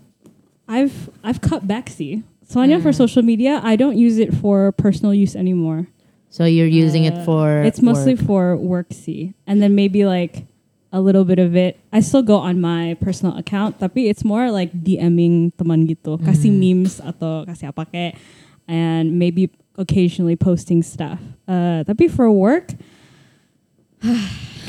I've 0.67 1.09
I've 1.23 1.41
cut 1.41 1.65
back. 1.67 1.89
See, 1.89 2.23
Sonia 2.43 2.79
for 2.79 2.93
social 2.93 3.23
media, 3.23 3.61
I 3.63 3.75
don't 3.75 3.97
use 3.97 4.17
it 4.17 4.33
for 4.35 4.71
personal 4.73 5.13
use 5.13 5.35
anymore. 5.35 5.87
so 6.29 6.45
you're 6.45 6.69
using 6.69 7.05
it 7.05 7.25
for 7.25 7.65
It's 7.65 7.81
mostly 7.81 8.13
work. 8.13 8.25
for 8.25 8.43
work. 8.57 8.87
See, 8.93 9.33
and 9.47 9.61
then 9.61 9.73
maybe 9.73 10.05
like 10.05 10.45
a 10.93 11.01
little 11.01 11.25
bit 11.25 11.39
of 11.39 11.55
it. 11.55 11.79
I 11.93 12.01
still 12.01 12.21
go 12.21 12.37
on 12.37 12.61
my 12.61 12.97
personal 13.01 13.37
account, 13.37 13.79
tapi 13.79 14.09
it's 14.09 14.23
more 14.25 14.51
like 14.51 14.73
DMing 14.73 15.53
teman 15.57 15.89
gitu, 15.89 16.17
kasih 16.21 16.53
memes 16.53 17.01
atau 17.01 17.45
kasih 17.45 17.69
apa 17.73 17.85
kayak, 17.89 18.13
and 18.69 19.17
maybe 19.17 19.49
occasionally 19.77 20.35
posting 20.35 20.81
stuff. 20.85 21.21
Uh, 21.49 21.81
tapi 21.81 22.05
for 22.05 22.29
work, 22.29 22.77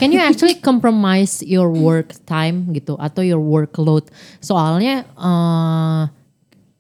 Can 0.00 0.16
you 0.16 0.18
actually 0.18 0.56
compromise 0.56 1.44
your 1.44 1.68
work 1.68 2.16
time 2.25 2.72
gitu 2.72 2.96
atau 2.96 3.20
your 3.20 3.38
workload? 3.38 4.08
Soalnya 4.40 5.04
eh, 5.04 6.02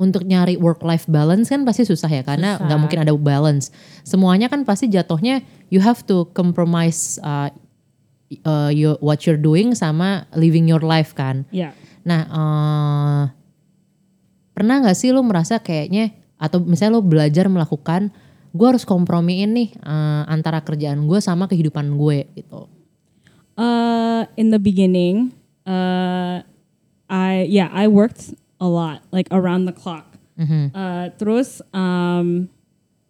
untuk 0.00 0.24
nyari 0.24 0.56
work 0.56 0.80
life 0.80 1.04
balance 1.04 1.52
kan 1.52 1.68
pasti 1.68 1.84
susah 1.84 2.08
ya 2.08 2.24
karena 2.24 2.56
nggak 2.56 2.78
mungkin 2.80 2.98
ada 3.04 3.12
balance. 3.12 3.68
Semuanya 4.08 4.48
kan 4.48 4.64
pasti 4.64 4.88
jatuhnya 4.88 5.44
you 5.68 5.84
have 5.84 6.00
to 6.08 6.32
compromise 6.32 7.20
uh, 7.20 7.52
uh, 8.48 8.72
you, 8.72 8.96
what 9.04 9.28
you're 9.28 9.40
doing 9.40 9.76
sama 9.76 10.24
living 10.32 10.64
your 10.64 10.80
life 10.80 11.12
kan. 11.12 11.44
yeah. 11.52 11.76
Nah, 12.00 12.24
eh, 12.24 13.22
pernah 14.56 14.80
nggak 14.80 14.96
sih 14.96 15.12
lo 15.12 15.20
merasa 15.20 15.60
kayaknya 15.60 16.16
atau 16.40 16.64
misalnya 16.64 16.96
lo 16.96 17.04
belajar 17.04 17.44
melakukan 17.52 18.08
gue 18.50 18.66
harus 18.66 18.82
kompromiin 18.82 19.54
nih 19.54 19.68
eh, 19.76 20.22
antara 20.26 20.60
kerjaan 20.60 21.06
gue 21.06 21.18
sama 21.22 21.46
kehidupan 21.46 21.94
gue 21.94 22.26
gitu. 22.34 22.66
Uh, 23.60 24.24
in 24.40 24.48
the 24.48 24.58
beginning, 24.58 25.36
uh, 25.68 26.40
I 27.10 27.44
yeah 27.44 27.68
I 27.68 27.92
worked 27.92 28.32
a 28.56 28.68
lot, 28.68 29.04
like 29.12 29.28
around 29.30 29.66
the 29.68 29.76
clock. 29.76 30.06
Uh, 30.40 31.12
terus, 31.20 31.60
um, 31.76 32.48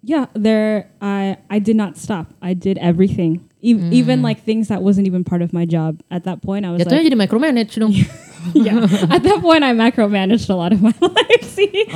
yeah, 0.03 0.27
there 0.35 0.91
I 0.99 1.39
I 1.47 1.63
did 1.63 1.79
not 1.79 1.95
stop. 1.95 2.35
I 2.43 2.59
did 2.59 2.75
everything, 2.83 3.47
e- 3.63 3.79
even 3.95 4.19
like 4.19 4.43
things 4.43 4.67
that 4.67 4.83
wasn't 4.83 5.07
even 5.07 5.23
part 5.23 5.39
of 5.39 5.55
my 5.55 5.63
job. 5.63 6.03
At 6.11 6.27
that 6.27 6.43
point, 6.43 6.67
I 6.67 6.75
was 6.75 6.83
Jatuhnya 6.83 7.07
like, 7.07 7.07
jadi 7.07 7.19
micromanage 7.31 7.79
dong. 7.79 7.95
yeah. 8.55 8.87
At 9.11 9.23
that 9.23 9.41
point, 9.41 9.65
I 9.65 9.73
macromanaged 9.73 10.49
a 10.51 10.55
lot 10.55 10.73
of 10.73 10.83
my 10.83 10.95
life. 11.01 11.45
See, 11.45 11.87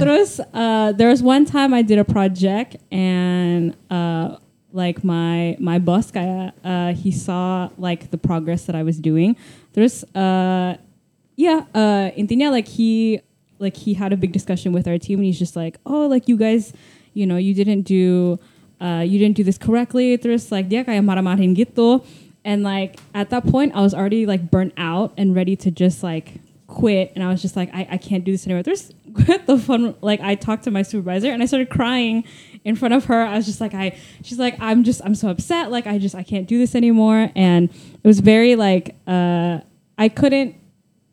Terus, 0.00 0.40
uh, 0.52 0.92
there 0.92 1.08
was 1.08 1.22
one 1.22 1.44
time 1.44 1.72
I 1.72 1.82
did 1.82 1.98
a 1.98 2.04
project 2.04 2.76
and 2.90 3.76
uh, 3.90 4.36
like 4.72 5.02
my 5.02 5.56
my 5.58 5.78
boss 5.78 6.10
kaya 6.10 6.52
uh, 6.64 6.92
he 6.92 7.10
saw 7.10 7.70
like 7.78 8.10
the 8.10 8.18
progress 8.18 8.64
that 8.66 8.76
I 8.76 8.82
was 8.82 8.98
doing. 8.98 9.36
Terus, 9.72 10.04
uh, 10.14 10.76
yeah, 11.36 11.64
uh, 11.74 12.10
intinya 12.16 12.50
like 12.50 12.68
he 12.68 13.20
like 13.58 13.76
he 13.76 13.94
had 13.94 14.12
a 14.12 14.16
big 14.16 14.32
discussion 14.32 14.72
with 14.72 14.86
our 14.86 14.98
team 14.98 15.18
and 15.18 15.26
he's 15.26 15.38
just 15.38 15.56
like, 15.56 15.78
oh, 15.86 16.06
like 16.06 16.28
you 16.28 16.36
guys, 16.36 16.72
you 17.14 17.26
know, 17.26 17.36
you 17.36 17.54
didn't 17.54 17.82
do 17.82 18.38
uh, 18.80 19.02
you 19.06 19.18
didn't 19.18 19.36
do 19.36 19.44
this 19.44 19.58
correctly. 19.58 20.16
Terus 20.18 20.50
like 20.52 20.68
dia 20.68 20.84
kayak 20.84 21.02
marah-marahin 21.02 21.54
gitu. 21.54 22.02
And 22.48 22.62
like 22.62 22.98
at 23.12 23.28
that 23.28 23.46
point, 23.46 23.74
I 23.74 23.82
was 23.82 23.92
already 23.92 24.24
like 24.24 24.50
burnt 24.50 24.72
out 24.78 25.12
and 25.18 25.34
ready 25.34 25.54
to 25.56 25.70
just 25.70 26.02
like 26.02 26.40
quit. 26.66 27.12
And 27.14 27.22
I 27.22 27.28
was 27.28 27.42
just 27.42 27.56
like, 27.56 27.68
I, 27.74 27.86
I 27.90 27.96
can't 27.98 28.24
do 28.24 28.32
this 28.32 28.46
anymore. 28.46 28.62
There's 28.62 28.90
the 29.46 29.58
fun, 29.58 29.94
like 30.00 30.20
I 30.20 30.34
talked 30.34 30.64
to 30.64 30.70
my 30.70 30.80
supervisor 30.80 31.30
and 31.30 31.42
I 31.42 31.46
started 31.46 31.68
crying 31.68 32.24
in 32.64 32.74
front 32.74 32.94
of 32.94 33.04
her. 33.04 33.22
I 33.22 33.36
was 33.36 33.44
just 33.44 33.60
like, 33.60 33.74
I, 33.74 33.98
she's 34.22 34.38
like, 34.38 34.56
I'm 34.60 34.82
just, 34.82 35.02
I'm 35.04 35.14
so 35.14 35.28
upset. 35.28 35.70
Like 35.70 35.86
I 35.86 35.98
just, 35.98 36.14
I 36.14 36.22
can't 36.22 36.48
do 36.48 36.56
this 36.56 36.74
anymore. 36.74 37.30
And 37.36 37.68
it 37.68 38.06
was 38.06 38.20
very 38.20 38.56
like, 38.56 38.96
uh, 39.06 39.58
I 39.98 40.08
couldn't, 40.08 40.54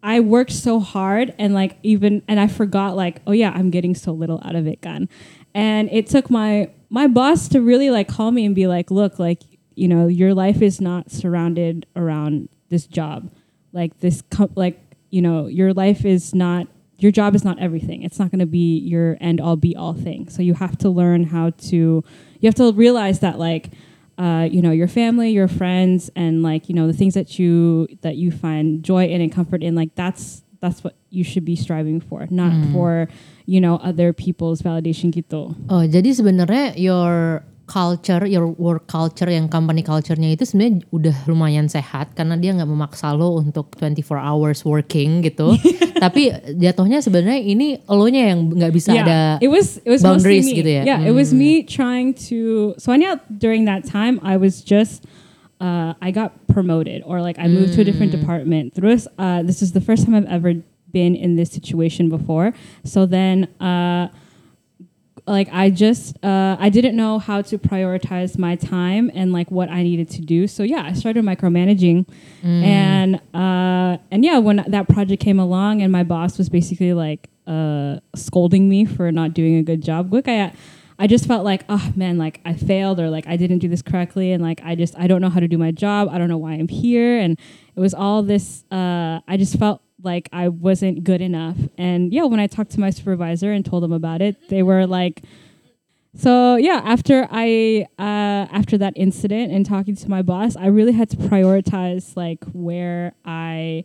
I 0.02 0.22
worked 0.22 0.54
so 0.54 0.80
hard 0.80 1.34
and 1.38 1.54
like 1.54 1.78
even, 1.84 2.22
and 2.30 2.40
I 2.40 2.48
forgot 2.48 2.96
like, 2.96 3.22
oh 3.28 3.34
yeah, 3.34 3.52
I'm 3.54 3.72
getting 3.72 3.94
so 3.94 4.14
little 4.14 4.42
out 4.46 4.56
of 4.56 4.68
it, 4.68 4.80
gun. 4.80 5.10
And 5.54 5.90
it 5.92 6.08
took 6.08 6.30
my, 6.30 6.70
my 6.90 7.08
boss 7.08 7.50
to 7.50 7.60
really 7.60 7.90
like 7.90 8.08
call 8.08 8.32
me 8.32 8.46
and 8.46 8.56
be 8.56 8.68
like, 8.68 8.90
look, 8.90 9.20
like, 9.20 9.42
you 9.76 9.88
know, 9.88 10.08
your 10.08 10.34
life 10.34 10.62
is 10.62 10.82
not 10.82 11.12
surrounded 11.12 11.86
around 11.96 12.50
this 12.70 12.88
job. 12.88 13.30
Like 13.72 14.00
this, 14.00 14.24
like, 14.56 14.80
you 15.12 15.22
know, 15.22 15.48
your 15.48 15.74
life 15.74 16.06
is 16.06 16.34
not, 16.34 16.68
your 16.98 17.12
job 17.12 17.36
is 17.36 17.44
not 17.44 17.60
everything. 17.60 18.04
It's 18.04 18.18
not 18.18 18.32
going 18.32 18.40
to 18.40 18.46
be 18.46 18.80
your 18.80 19.18
end 19.20 19.42
all 19.42 19.58
be 19.58 19.76
all 19.76 19.94
thing. 19.94 20.30
So 20.30 20.42
you 20.42 20.54
have 20.56 20.78
to 20.80 20.90
learn 20.90 21.26
how 21.26 21.52
to, 21.70 21.76
you 21.76 22.48
have 22.48 22.56
to 22.56 22.72
realize 22.72 23.20
that 23.20 23.38
like, 23.38 23.72
uh, 24.18 24.48
you 24.50 24.62
know, 24.62 24.72
your 24.72 24.88
family, 24.88 25.32
your 25.32 25.50
friends, 25.50 26.10
and 26.16 26.42
like, 26.42 26.70
you 26.70 26.76
know, 26.76 26.88
the 26.88 26.94
things 26.96 27.14
that 27.16 27.38
you, 27.38 27.88
that 28.02 28.16
you 28.16 28.32
find 28.32 28.82
joy 28.82 29.08
in 29.08 29.20
and 29.20 29.30
comfort 29.32 29.62
in, 29.62 29.76
like 29.76 29.94
that's, 29.96 30.42
that's 30.62 30.84
what 30.84 30.96
you 31.10 31.24
should 31.24 31.44
be 31.44 31.56
striving 31.56 32.00
for, 32.00 32.28
not 32.32 32.52
for, 32.72 33.08
you 33.46 33.60
know, 33.60 33.76
other 33.84 34.14
people's 34.14 34.62
validation 34.62 35.12
gitu. 35.12 35.54
Oh, 35.70 35.84
jadi 35.86 36.16
sebenarnya 36.16 36.80
your 36.80 37.44
culture, 37.66 38.26
your 38.30 38.48
work 38.48 38.86
culture 38.86 39.30
yang 39.30 39.50
company 39.50 39.82
culture-nya 39.82 40.38
itu 40.38 40.46
sebenarnya 40.46 40.86
udah 40.94 41.16
lumayan 41.26 41.66
sehat 41.66 42.14
karena 42.14 42.38
dia 42.38 42.54
nggak 42.54 42.70
memaksa 42.70 43.14
lo 43.18 43.42
untuk 43.42 43.74
24 43.78 44.06
hours 44.22 44.62
working 44.62 45.26
gitu. 45.26 45.58
Tapi 46.04 46.30
jatuhnya 46.56 47.02
sebenarnya 47.02 47.42
ini 47.42 47.82
elonya 47.90 48.34
yang 48.34 48.54
nggak 48.54 48.74
bisa 48.74 48.94
ada 48.94 49.42
it 49.42 49.50
was 49.50 49.82
it 49.82 49.90
was 49.90 50.06
boundaries 50.06 50.46
me. 50.46 50.62
gitu 50.62 50.70
ya. 50.70 50.84
Yeah, 50.86 51.00
it 51.02 51.14
was 51.14 51.34
me 51.34 51.66
trying 51.66 52.14
to. 52.30 52.74
So 52.78 52.94
I 52.94 52.98
know 53.02 53.18
during 53.34 53.66
that 53.66 53.84
time 53.86 54.22
I 54.24 54.38
was 54.38 54.62
just. 54.62 55.04
Uh, 55.56 55.96
I 56.04 56.12
got 56.12 56.36
promoted 56.52 57.00
or 57.08 57.24
like 57.24 57.40
I 57.40 57.48
moved 57.48 57.80
to 57.80 57.82
a 57.82 57.88
different 57.88 58.12
department. 58.12 58.76
Terus, 58.76 59.08
uh, 59.16 59.40
this 59.40 59.64
is 59.64 59.72
the 59.72 59.80
first 59.80 60.04
time 60.04 60.14
I've 60.14 60.28
ever 60.28 60.60
been 60.92 61.16
in 61.16 61.40
this 61.40 61.50
situation 61.50 62.12
before. 62.12 62.52
So 62.84 63.08
then, 63.08 63.48
uh, 63.64 64.12
like 65.28 65.50
I 65.52 65.70
just 65.70 66.24
uh, 66.24 66.56
I 66.60 66.70
didn't 66.70 66.96
know 66.96 67.18
how 67.20 67.42
to 67.42 67.58
prioritize 67.58 68.38
my 68.38 68.56
time 68.56 69.10
and 69.14 69.34
like 69.34 69.50
what 69.50 69.70
I 69.70 69.82
needed 69.84 70.10
to 70.12 70.22
do. 70.22 70.48
So 70.48 70.64
yeah, 70.64 70.84
I 70.86 70.94
started 70.94 71.24
micromanaging, 71.26 72.06
and 72.44 73.16
uh, 73.34 73.98
and 74.12 74.24
yeah, 74.24 74.38
when 74.38 74.64
that 74.68 74.88
project 74.88 75.22
came 75.22 75.40
along 75.40 75.82
and 75.82 75.92
my 75.92 76.04
boss 76.04 76.38
was 76.38 76.50
basically 76.50 76.94
like 76.94 77.30
uh, 77.48 77.98
scolding 78.16 78.70
me 78.70 78.86
for 78.86 79.12
not 79.12 79.34
doing 79.34 79.56
a 79.56 79.64
good 79.64 79.82
job, 79.82 80.10
gue 80.12 80.22
kayak 80.22 80.54
I 80.98 81.08
just 81.08 81.26
felt 81.28 81.44
like 81.44 81.66
oh 81.70 81.92
man, 81.96 82.18
like 82.18 82.40
I 82.46 82.54
failed 82.54 83.00
or 83.00 83.10
like 83.10 83.28
I 83.28 83.36
didn't 83.36 83.60
do 83.60 83.68
this 83.68 83.82
correctly, 83.82 84.32
and 84.32 84.42
like 84.44 84.62
I 84.64 84.76
just 84.76 84.96
I 84.98 85.08
don't 85.08 85.22
know 85.22 85.30
how 85.30 85.40
to 85.42 85.48
do 85.48 85.58
my 85.58 85.72
job. 85.72 86.08
I 86.10 86.18
don't 86.18 86.30
know 86.30 86.38
why 86.38 86.54
I'm 86.54 86.70
here, 86.70 87.18
and 87.20 87.38
it 87.76 87.80
was 87.80 87.94
all 87.94 88.24
this. 88.24 88.64
Uh, 88.72 89.20
I 89.28 89.36
just 89.38 89.58
felt 89.60 89.82
like 90.06 90.30
I 90.32 90.50
wasn't 90.50 91.04
good 91.04 91.22
enough. 91.22 91.58
And 91.78 92.14
yeah, 92.14 92.24
when 92.24 92.40
I 92.40 92.48
talked 92.48 92.72
to 92.72 92.80
my 92.80 92.92
supervisor 92.92 93.52
and 93.52 93.66
told 93.66 93.84
them 93.84 93.92
about 93.92 94.22
it, 94.22 94.50
they 94.50 94.64
were 94.64 94.86
like, 94.86 95.24
so 96.18 96.56
yeah, 96.56 96.82
after 96.86 97.28
I 97.30 97.88
uh, 98.00 98.48
after 98.52 98.78
that 98.78 98.94
incident 98.96 99.52
and 99.52 99.66
talking 99.66 99.96
to 99.98 100.10
my 100.10 100.22
boss, 100.22 100.56
I 100.56 100.68
really 100.68 100.94
had 100.94 101.10
to 101.10 101.18
prioritize 101.18 102.16
like 102.16 102.44
where 102.54 103.14
I 103.26 103.84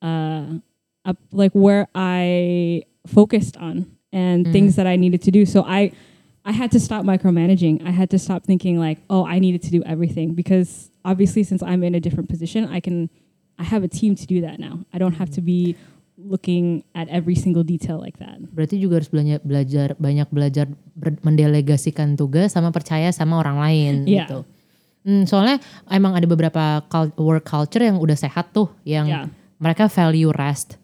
uh, 0.00 0.58
up, 1.04 1.16
like 1.32 1.52
where 1.52 1.88
I 1.94 2.82
focused 3.06 3.56
on 3.56 3.96
and 4.12 4.50
things 4.52 4.76
that 4.76 4.86
I 4.86 4.96
needed 4.96 5.22
to 5.22 5.30
do. 5.30 5.44
So 5.44 5.64
I 5.64 5.92
I 6.44 6.52
had 6.52 6.70
to 6.72 6.80
stop 6.80 7.04
micromanaging. 7.04 7.84
I 7.84 7.90
had 7.90 8.10
to 8.10 8.18
stop 8.20 8.44
thinking 8.44 8.78
like, 8.78 8.98
oh, 9.10 9.26
I 9.26 9.40
needed 9.40 9.62
to 9.62 9.70
do 9.70 9.82
everything 9.82 10.34
because 10.34 10.90
obviously 11.04 11.42
since 11.42 11.62
I'm 11.62 11.82
in 11.82 11.96
a 11.96 12.00
different 12.00 12.28
position, 12.28 12.68
I 12.68 12.78
can 12.78 13.10
I 13.56 13.64
have 13.64 13.80
a 13.84 13.90
team 13.90 14.12
to 14.16 14.24
do 14.28 14.44
that 14.44 14.60
now. 14.60 14.84
I 14.92 15.00
don't 15.00 15.16
have 15.16 15.32
to 15.36 15.42
be 15.42 15.74
looking 16.16 16.80
at 16.96 17.08
every 17.12 17.36
single 17.36 17.64
detail 17.64 18.00
like 18.00 18.16
that. 18.20 18.40
Berarti 18.52 18.80
juga 18.80 19.00
harus 19.00 19.08
belajar 19.12 19.38
belajar 19.44 19.88
banyak 19.96 20.28
belajar 20.32 20.66
ber- 20.96 21.20
mendelegasikan 21.20 22.16
tugas 22.16 22.52
sama 22.56 22.72
percaya 22.72 23.12
sama 23.12 23.36
orang 23.40 23.60
lain 23.60 23.94
Iya. 24.08 24.24
gitu. 24.24 24.38
Hmm, 25.06 25.22
soalnya 25.28 25.62
emang 25.86 26.18
ada 26.18 26.26
beberapa 26.26 26.82
work 27.16 27.46
culture 27.46 27.84
yang 27.84 28.00
udah 28.00 28.16
sehat 28.18 28.50
tuh, 28.50 28.72
yang 28.82 29.06
Iya. 29.06 29.20
mereka 29.60 29.86
value 29.86 30.32
rest 30.34 30.80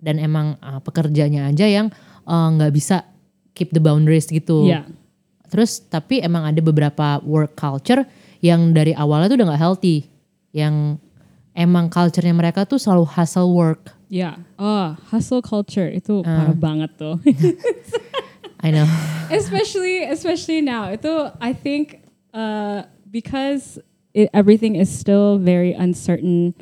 dan 0.00 0.16
emang 0.16 0.56
uh, 0.62 0.80
pekerjanya 0.80 1.50
aja 1.50 1.66
yang 1.66 1.90
uh, 2.24 2.48
nggak 2.56 2.72
bisa 2.72 3.04
keep 3.52 3.74
the 3.74 3.82
boundaries 3.82 4.30
gitu. 4.30 4.64
Yeah. 4.70 4.86
Terus 5.50 5.82
tapi 5.86 6.22
emang 6.22 6.46
ada 6.46 6.58
beberapa 6.62 7.20
work 7.22 7.54
culture 7.54 8.06
yang 8.40 8.70
dari 8.72 8.94
awalnya 8.94 9.30
tuh 9.30 9.38
udah 9.42 9.48
nggak 9.54 9.62
healthy, 9.62 10.06
yang 10.54 10.96
emang 11.56 11.88
culture-nya 11.88 12.36
mereka 12.36 12.68
tuh 12.68 12.76
selalu 12.76 13.08
hustle 13.08 13.50
work. 13.56 13.96
Yeah. 14.12 14.38
Oh, 14.60 14.94
hustle 15.10 15.42
culture 15.42 15.88
itu 15.88 16.22
parah 16.22 16.54
banget 16.54 16.94
tuh. 17.00 17.18
I 18.64 18.70
know. 18.70 18.86
especially 19.32 20.04
especially 20.06 20.60
now. 20.60 20.92
Itu 20.92 21.32
I 21.40 21.56
think 21.56 22.04
uh, 22.30 22.86
because 23.10 23.80
it, 24.14 24.30
everything 24.30 24.76
is 24.76 24.92
still 24.92 25.38
very 25.38 25.72
uncertain 25.72 26.54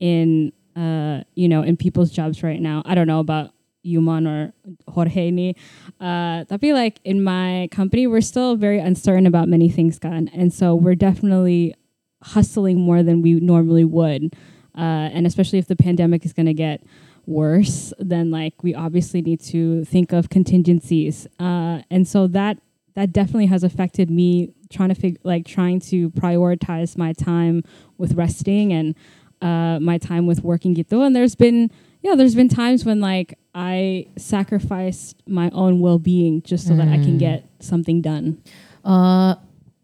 in 0.00 0.52
uh, 0.78 1.26
you 1.34 1.48
know 1.50 1.60
in 1.60 1.76
people's 1.76 2.08
jobs 2.08 2.40
right 2.40 2.62
now. 2.62 2.80
I 2.86 2.94
don't 2.94 3.06
know 3.06 3.20
about 3.20 3.52
Yuman 3.84 4.26
or 4.26 4.52
Jorge 4.88 5.30
ni. 5.30 5.54
Uh, 6.00 6.44
tapi 6.48 6.72
like 6.72 6.98
in 7.04 7.22
my 7.22 7.68
company, 7.70 8.06
we're 8.06 8.24
still 8.24 8.56
very 8.56 8.78
uncertain 8.80 9.26
about 9.26 9.48
many 9.48 9.68
things, 9.68 9.98
kan. 9.98 10.28
And 10.32 10.52
so 10.52 10.74
we're 10.74 10.98
definitely 10.98 11.76
hustling 12.22 12.80
more 12.80 13.02
than 13.02 13.22
we 13.22 13.34
normally 13.34 13.84
would. 13.84 14.34
Uh, 14.76 15.08
and 15.12 15.26
especially 15.26 15.58
if 15.58 15.66
the 15.66 15.76
pandemic 15.76 16.24
is 16.24 16.32
going 16.32 16.46
to 16.46 16.54
get 16.54 16.82
worse, 17.24 17.92
then 17.98 18.30
like 18.30 18.62
we 18.62 18.74
obviously 18.74 19.22
need 19.22 19.40
to 19.40 19.84
think 19.84 20.12
of 20.12 20.28
contingencies. 20.30 21.26
Uh, 21.38 21.82
and 21.90 22.06
so 22.06 22.26
that 22.26 22.58
that 22.94 23.12
definitely 23.12 23.46
has 23.46 23.62
affected 23.62 24.10
me 24.10 24.54
trying 24.70 24.88
to 24.88 24.94
figure 24.94 25.20
like 25.22 25.46
trying 25.46 25.80
to 25.80 26.10
prioritize 26.10 26.96
my 26.96 27.12
time 27.12 27.62
with 27.98 28.14
resting 28.14 28.72
and 28.72 28.94
uh, 29.42 29.78
my 29.80 29.98
time 29.98 30.26
with 30.26 30.42
working 30.42 30.74
gitu. 30.74 31.04
And 31.04 31.14
there's 31.14 31.34
been 31.34 31.70
yeah, 32.02 32.14
there's 32.14 32.34
been 32.34 32.48
times 32.48 32.84
when 32.84 33.00
like 33.00 33.38
I 33.54 34.06
sacrificed 34.16 35.22
my 35.26 35.50
own 35.50 35.80
well 35.80 35.98
being 35.98 36.42
just 36.42 36.66
so 36.68 36.76
that 36.76 36.88
I 36.88 36.96
can 36.98 37.18
get 37.18 37.44
something 37.60 38.00
done. 38.00 38.40
Eh, 38.84 39.34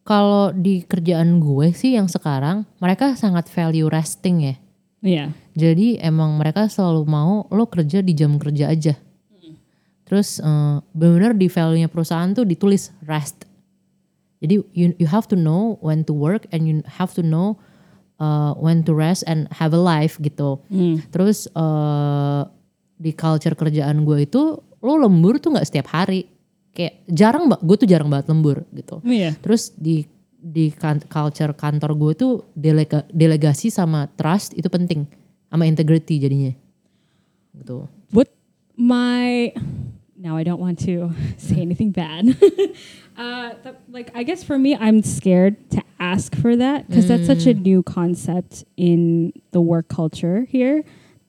kalau 0.02 0.50
di 0.50 0.82
kerjaan 0.82 1.38
gue 1.38 1.70
sih 1.70 1.94
yang 1.94 2.10
sekarang 2.10 2.66
mereka 2.82 3.14
sangat 3.14 3.46
value 3.50 3.86
resting 3.86 4.36
ya. 4.42 4.54
Yeah. 5.02 5.28
Jadi 5.58 5.98
emang 5.98 6.38
mereka 6.38 6.70
selalu 6.70 7.06
mau 7.06 7.46
lo 7.50 7.66
kerja 7.66 8.02
di 8.02 8.14
jam 8.14 8.38
kerja 8.38 8.70
aja. 8.70 8.94
Terus 10.06 10.42
eh, 10.44 10.76
benar-benar 10.92 11.32
di 11.38 11.48
value-nya 11.48 11.88
perusahaan 11.88 12.28
tuh 12.36 12.44
ditulis 12.44 12.92
rest. 13.08 13.48
Jadi 14.42 14.58
you 14.74 14.92
you 14.98 15.06
have 15.06 15.30
to 15.30 15.38
know 15.38 15.78
when 15.80 16.02
to 16.04 16.12
work 16.12 16.50
and 16.50 16.66
you 16.66 16.82
have 16.98 17.14
to 17.14 17.22
know 17.22 17.56
uh, 18.18 18.52
when 18.58 18.82
to 18.82 18.92
rest 18.92 19.22
and 19.30 19.46
have 19.54 19.70
a 19.70 19.80
life 19.80 20.18
gitu. 20.18 20.58
Terus 21.14 21.46
eh, 21.46 22.42
di 22.98 23.10
culture 23.14 23.54
kerjaan 23.54 24.02
gue 24.02 24.26
itu 24.26 24.58
lo 24.82 24.94
lembur 24.98 25.38
tuh 25.38 25.54
nggak 25.54 25.66
setiap 25.70 25.94
hari. 25.94 26.26
Kayak 26.72 27.04
jarang 27.04 27.52
mbak, 27.52 27.60
gue 27.60 27.76
tuh 27.84 27.88
jarang 27.88 28.08
banget 28.08 28.32
lembur 28.32 28.64
gitu. 28.72 29.00
Yeah. 29.04 29.36
Terus 29.38 29.72
di 29.76 30.08
di 30.42 30.72
kan- 30.74 31.04
culture 31.06 31.52
kantor 31.54 31.92
gue 31.94 32.12
tuh 32.18 32.32
delega- 32.56 33.06
delegasi 33.12 33.70
sama 33.70 34.10
trust 34.18 34.56
itu 34.58 34.66
penting 34.66 35.06
sama 35.52 35.68
integrity 35.68 36.18
jadinya. 36.18 36.52
Gitu. 37.52 37.84
what 38.16 38.32
my 38.80 39.52
now 40.16 40.40
I 40.40 40.42
don't 40.42 40.58
want 40.60 40.80
to 40.88 41.12
say 41.36 41.60
anything 41.60 41.92
bad. 41.92 42.32
uh, 43.20 43.52
th- 43.60 43.76
like 43.92 44.08
I 44.16 44.24
guess 44.24 44.42
for 44.42 44.58
me, 44.58 44.74
I'm 44.74 45.02
scared 45.04 45.60
to 45.76 45.84
ask 46.00 46.34
for 46.34 46.56
that 46.56 46.88
because 46.88 47.06
that's 47.06 47.28
such 47.28 47.46
a 47.46 47.54
new 47.54 47.82
concept 47.84 48.64
in 48.80 49.32
the 49.52 49.60
work 49.60 49.86
culture 49.92 50.48
here 50.48 50.82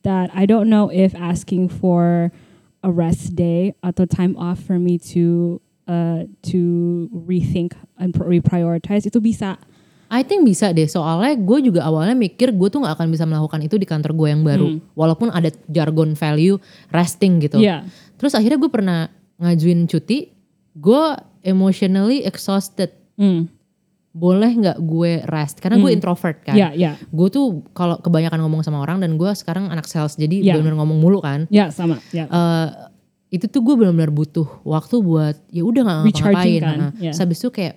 that 0.04 0.32
I 0.34 0.46
don't 0.48 0.70
know 0.72 0.90
if 0.90 1.14
asking 1.14 1.70
for 1.70 2.32
a 2.84 2.92
rest 2.92 3.34
day 3.34 3.74
at 3.82 3.96
the 3.96 4.06
time 4.06 4.36
off 4.36 4.60
for 4.60 4.78
me 4.78 5.00
to 5.16 5.58
uh, 5.88 6.28
to 6.44 6.62
rethink 7.12 7.74
and 7.98 8.12
pr- 8.14 8.28
reprioritize 8.28 9.08
itu 9.08 9.24
bisa. 9.24 9.56
I 10.14 10.22
think 10.22 10.46
bisa 10.46 10.70
deh 10.70 10.86
soalnya 10.86 11.34
gue 11.42 11.74
juga 11.74 11.82
awalnya 11.90 12.14
mikir 12.14 12.54
gue 12.54 12.70
tuh 12.70 12.86
nggak 12.86 13.02
akan 13.02 13.10
bisa 13.10 13.26
melakukan 13.26 13.66
itu 13.66 13.82
di 13.82 13.88
kantor 13.90 14.14
gue 14.14 14.28
yang 14.30 14.46
baru 14.46 14.78
walaupun 14.94 15.34
ada 15.34 15.50
jargon 15.74 16.14
value 16.14 16.62
resting 16.94 17.42
gitu. 17.42 17.58
Yeah. 17.58 17.90
Terus 18.22 18.38
akhirnya 18.38 18.62
gue 18.62 18.70
pernah 18.70 19.10
ngajuin 19.42 19.90
cuti, 19.90 20.30
gue 20.78 21.04
emotionally 21.42 22.22
exhausted 22.30 22.94
boleh 24.14 24.52
nggak 24.54 24.78
gue 24.78 25.26
rest? 25.26 25.58
Karena 25.58 25.82
gue 25.82 25.90
introvert 25.90 26.38
kan. 26.46 26.54
Yeah, 26.54 26.72
yeah. 26.78 26.96
Gue 27.10 27.34
tuh 27.34 27.66
kalau 27.74 27.98
kebanyakan 27.98 28.46
ngomong 28.46 28.62
sama 28.62 28.78
orang 28.78 29.02
dan 29.02 29.18
gue 29.18 29.32
sekarang 29.34 29.74
anak 29.74 29.90
sales 29.90 30.14
jadi 30.14 30.38
Yeah. 30.38 30.54
benar-benar 30.56 30.86
ngomong 30.86 30.98
mulu 31.02 31.20
kan. 31.20 31.50
Yeah, 31.50 31.74
sama. 31.74 31.98
Yeah. 32.14 32.30
Eh, 32.30 32.70
itu 33.34 33.50
tuh 33.50 33.66
gue 33.66 33.74
benar-benar 33.74 34.14
butuh 34.14 34.46
waktu 34.62 35.02
buat 35.02 35.36
ya 35.50 35.66
udah 35.66 35.82
nggak 35.82 35.98
ngapa-ngapain. 36.14 36.62
kan, 36.62 36.78
Nah, 36.78 36.92
yeah. 37.02 37.10
Terus 37.10 37.20
habis 37.26 37.38
itu 37.42 37.50
kayak 37.50 37.76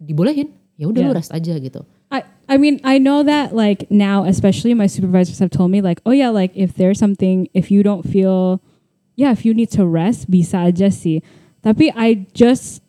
dibolehin, 0.00 0.48
ya 0.80 0.88
udah 0.88 1.00
lu 1.04 1.12
Yeah. 1.12 1.18
rest 1.20 1.30
aja 1.36 1.52
gitu. 1.60 1.84
I, 2.08 2.24
I 2.48 2.56
mean, 2.56 2.80
I 2.80 2.96
know 2.96 3.20
that 3.20 3.52
like 3.52 3.84
now, 3.92 4.24
especially 4.24 4.72
my 4.72 4.88
supervisors 4.88 5.36
have 5.44 5.52
told 5.52 5.68
me 5.68 5.84
like, 5.84 6.00
oh 6.08 6.16
yeah, 6.16 6.32
like 6.32 6.56
if 6.56 6.72
there's 6.80 6.96
something, 6.96 7.52
if 7.52 7.68
you 7.68 7.84
don't 7.84 8.06
feel, 8.08 8.64
yeah, 9.12 9.28
if 9.28 9.44
you 9.44 9.52
need 9.52 9.68
to 9.76 9.84
rest, 9.84 10.30
bisa 10.32 10.72
aja 10.72 10.88
sih. 10.88 11.20
Tapi 11.60 11.92
I 11.92 12.24
just, 12.32 12.80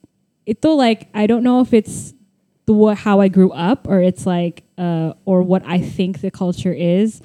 itu 0.48 0.70
like, 0.72 1.12
I 1.12 1.28
don't 1.28 1.42
know 1.44 1.60
if 1.60 1.74
it's 1.76 2.16
the 2.68 2.74
wa- 2.76 2.94
how 2.96 3.20
I 3.24 3.28
grew 3.32 3.50
up 3.52 3.88
or 3.88 4.00
it's 4.04 4.28
like, 4.28 4.64
uh, 4.78 5.14
or 5.26 5.42
what 5.42 5.64
I 5.66 5.80
think 5.82 6.22
the 6.22 6.30
culture 6.30 6.74
is. 6.76 7.20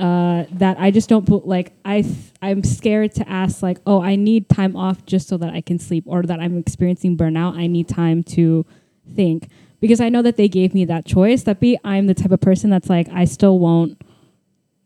Uh, 0.00 0.48
that 0.56 0.80
I 0.80 0.88
just 0.90 1.12
don't 1.12 1.28
put 1.28 1.44
like 1.44 1.76
I 1.84 2.00
th- 2.00 2.32
I'm 2.40 2.64
scared 2.64 3.12
to 3.20 3.24
ask 3.28 3.60
like 3.60 3.84
oh 3.84 4.00
I 4.00 4.16
need 4.16 4.48
time 4.48 4.72
off 4.72 5.04
just 5.04 5.28
so 5.28 5.36
that 5.36 5.52
I 5.52 5.60
can 5.60 5.76
sleep 5.78 6.04
or 6.08 6.24
that 6.24 6.40
I'm 6.40 6.56
experiencing 6.56 7.20
burnout 7.20 7.60
I 7.60 7.68
need 7.68 7.84
time 7.84 8.24
to 8.32 8.64
think 9.12 9.52
because 9.84 10.00
I 10.00 10.08
know 10.08 10.24
that 10.24 10.40
they 10.40 10.48
gave 10.48 10.72
me 10.72 10.88
that 10.88 11.04
choice. 11.04 11.44
Tapi 11.44 11.76
I'm 11.84 12.08
the 12.08 12.16
type 12.16 12.32
of 12.32 12.40
person 12.40 12.72
that's 12.72 12.88
like 12.88 13.12
I 13.12 13.28
still 13.28 13.60
won't 13.60 14.00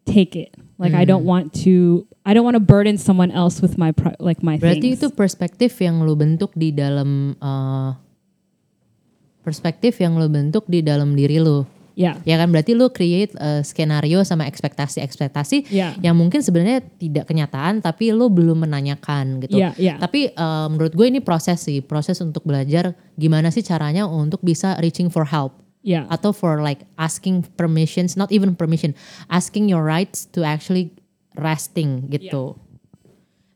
take 0.03 0.35
it. 0.35 0.51
Like 0.83 0.99
I 0.99 1.07
don't 1.07 1.23
want 1.23 1.55
to. 1.63 2.07
I 2.27 2.35
don't 2.35 2.43
want 2.43 2.59
to 2.59 2.65
burden 2.67 2.99
someone 2.99 3.31
else 3.31 3.63
with 3.63 3.79
my 3.79 3.93
pri- 3.95 4.19
like 4.19 4.43
my 4.43 4.59
Berarti 4.59 4.99
things. 4.99 4.99
itu 4.99 5.15
perspektif 5.15 5.79
yang 5.79 6.03
lu 6.03 6.19
bentuk 6.19 6.51
di 6.59 6.75
dalam 6.75 7.39
eh, 7.39 7.89
perspektif 9.45 10.01
yang 10.01 10.17
lu 10.17 10.27
bentuk 10.27 10.65
di 10.67 10.81
dalam 10.81 11.13
diri 11.13 11.37
lu. 11.39 11.63
yeah. 11.95 12.19
Ya 12.27 12.35
kan 12.41 12.51
berarti 12.51 12.75
lu 12.75 12.91
create 12.91 13.31
eh, 13.39 13.63
skenario 13.63 14.25
sama 14.27 14.49
ekspektasi-ekspektasi 14.51 15.71
Yeah. 15.71 15.95
yang 16.03 16.19
mungkin 16.19 16.43
sebenarnya 16.43 16.83
tidak 16.99 17.31
kenyataan 17.31 17.79
tapi 17.79 18.11
lu 18.11 18.27
belum 18.33 18.67
menanyakan 18.67 19.45
gitu. 19.47 19.61
Yeah, 19.61 19.77
yeah. 19.79 19.97
Tapi 20.03 20.35
eh, 20.35 20.67
menurut 20.73 20.97
gue 20.97 21.07
ini 21.07 21.21
proses 21.23 21.63
sih, 21.63 21.79
proses 21.85 22.19
untuk 22.19 22.43
belajar 22.43 22.97
gimana 23.15 23.55
sih 23.55 23.63
caranya 23.63 24.09
untuk 24.09 24.43
bisa 24.43 24.75
reaching 24.83 25.07
for 25.07 25.29
help 25.29 25.61
Yeah. 25.85 26.09
atau 26.09 26.33
for 26.33 26.65
like 26.65 26.89
asking 26.97 27.45
permissions, 27.61 28.17
not 28.17 28.33
even 28.33 28.57
permission, 28.57 28.97
asking 29.29 29.69
your 29.69 29.85
rights 29.85 30.25
to 30.33 30.41
actually 30.41 30.97
resting 31.37 32.09
gitu. 32.09 32.57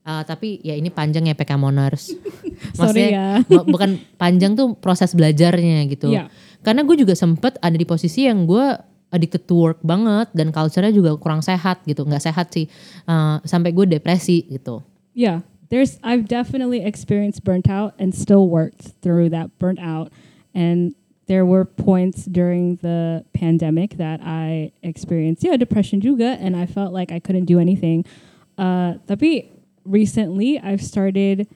Uh, 0.08 0.24
tapi 0.24 0.56
ya 0.64 0.72
ini 0.72 0.88
panjang 0.88 1.28
ya 1.28 1.36
PK 1.36 1.60
Moners. 1.60 2.16
Sorry 2.80 3.12
ya. 3.12 3.42
bu- 3.50 3.68
bukan 3.68 4.00
panjang 4.16 4.56
tuh 4.56 4.72
proses 4.72 5.12
belajarnya 5.12 5.84
gitu. 5.92 6.08
Iya. 6.08 6.32
Karena 6.64 6.80
gue 6.80 6.96
juga 6.96 7.12
sempet 7.12 7.60
ada 7.60 7.76
di 7.76 7.84
posisi 7.84 8.24
yang 8.24 8.48
gue 8.48 8.72
addicted 9.12 9.44
to 9.44 9.68
work 9.68 9.84
banget 9.84 10.32
dan 10.32 10.48
culture-nya 10.48 10.88
juga 10.88 11.12
kurang 11.20 11.44
sehat 11.44 11.84
gitu, 11.84 12.08
nggak 12.08 12.24
sehat 12.24 12.48
sih. 12.48 12.72
Uh, 13.04 13.36
sampai 13.44 13.76
gue 13.76 13.84
depresi 13.84 14.48
gitu. 14.48 14.80
Yeah. 15.12 15.44
There's 15.68 16.00
I've 16.00 16.24
definitely 16.24 16.80
experienced 16.80 17.44
burnt 17.44 17.68
out 17.68 17.92
and 18.00 18.16
still 18.16 18.48
worked 18.48 18.96
through 19.04 19.28
that 19.36 19.52
burnt 19.60 19.76
out. 19.76 20.08
And 20.56 20.96
there 21.28 21.44
were 21.44 21.68
points 21.68 22.24
during 22.24 22.80
the 22.80 23.28
pandemic 23.36 24.00
that 24.00 24.24
I 24.24 24.72
experienced 24.80 25.44
yeah, 25.44 25.60
depression 25.60 26.00
juga 26.00 26.40
and 26.40 26.56
I 26.56 26.64
felt 26.64 26.96
like 26.96 27.12
I 27.12 27.20
couldn't 27.20 27.44
do 27.44 27.60
anything. 27.60 28.08
Uh 28.56 28.96
tapi 29.04 29.57
recently 29.88 30.58
I've 30.58 30.82
started 30.82 31.48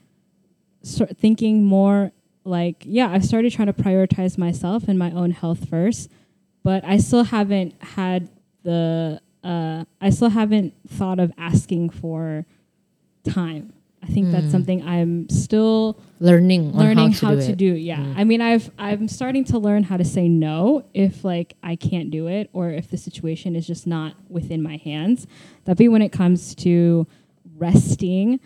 sort 0.81 1.17
thinking 1.17 1.63
more 1.63 2.11
like 2.43 2.83
yeah, 2.85 3.09
I've 3.09 3.25
started 3.25 3.51
trying 3.53 3.67
to 3.67 3.73
prioritize 3.73 4.37
myself 4.37 4.87
and 4.87 4.99
my 4.99 5.11
own 5.11 5.31
health 5.31 5.69
first, 5.69 6.09
but 6.63 6.83
I 6.83 6.97
still 6.97 7.23
haven't 7.23 7.81
had 7.81 8.29
the 8.63 9.21
uh 9.43 9.85
I 10.01 10.09
still 10.09 10.29
haven't 10.29 10.73
thought 10.87 11.19
of 11.19 11.31
asking 11.37 11.91
for 11.91 12.45
time. 13.23 13.73
I 14.01 14.07
think 14.07 14.31
that's 14.31 14.51
something 14.51 14.85
I'm 14.85 15.29
still 15.29 15.97
Learning, 16.19 16.71
on 16.71 16.77
learning 16.77 17.11
how 17.13 17.19
to 17.19 17.25
how, 17.25 17.35
do 17.35 17.41
to 17.41 17.55
do. 17.55 17.65
Yeah. 17.73 18.13
I 18.17 18.25
mean, 18.25 18.41
I've 18.41 18.69
I'm 18.77 19.07
starting 19.07 19.45
to 19.45 19.57
learn 19.57 19.83
how 19.83 19.95
to 19.95 20.03
say 20.03 20.27
no 20.27 20.83
if 20.93 21.23
like 21.23 21.55
I 21.63 21.77
can't 21.77 22.11
do 22.11 22.27
it 22.27 22.49
or 22.51 22.69
if 22.69 22.89
the 22.89 22.97
situation 22.97 23.55
is 23.55 23.65
just 23.65 23.87
not 23.87 24.15
within 24.29 24.61
my 24.61 24.75
hands. 24.77 25.25
That 25.63 25.77
be 25.77 25.87
when 25.87 26.01
it 26.01 26.11
comes 26.11 26.53
to 26.55 27.07
resting, 27.57 28.39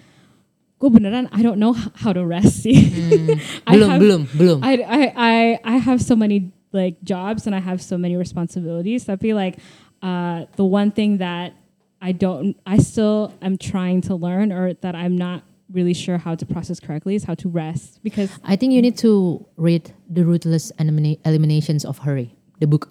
gue 0.80 0.90
beneran 0.90 1.28
I 1.32 1.42
don't 1.42 1.58
know 1.60 1.74
how 1.74 2.14
to 2.14 2.26
rest 2.26 2.64
sih. 2.64 2.78
I 3.68 3.76
Belum, 3.76 3.90
have- 3.90 4.02
belum, 4.02 4.22
belum. 4.34 4.58
I, 4.64 4.74
I, 4.84 5.02
I, 5.16 5.36
I 5.64 5.76
have 5.78 6.02
so 6.02 6.16
many 6.16 6.52
like 6.74 7.02
jobs 7.04 7.48
and 7.48 7.56
I 7.56 7.60
have 7.60 7.82
so 7.82 7.98
many 7.98 8.16
responsibilities. 8.16 9.06
Tapi 9.06 9.34
like 9.34 9.58
uh, 10.02 10.46
the 10.56 10.66
one 10.66 10.92
thing 10.92 11.18
that 11.18 11.54
I 12.02 12.12
don't, 12.14 12.54
I 12.66 12.78
still 12.78 13.34
am 13.42 13.58
trying 13.58 14.02
to 14.06 14.14
learn 14.16 14.54
or 14.54 14.74
that 14.86 14.94
I'm 14.94 15.18
not 15.18 15.42
really 15.74 15.94
sure 15.98 16.18
how 16.18 16.36
to 16.36 16.46
process 16.46 16.80
correctly 16.80 17.16
is 17.16 17.26
how 17.26 17.36
to 17.36 17.50
rest 17.50 18.00
because 18.04 18.32
I 18.46 18.56
think 18.56 18.72
you 18.72 18.82
need 18.82 18.96
to 19.04 19.44
read 19.58 19.92
The 20.08 20.24
Ruthless 20.24 20.72
Elimina- 20.80 21.20
Eliminations 21.26 21.84
of 21.84 21.98
Hurry, 22.08 22.32
the 22.62 22.68
book. 22.68 22.88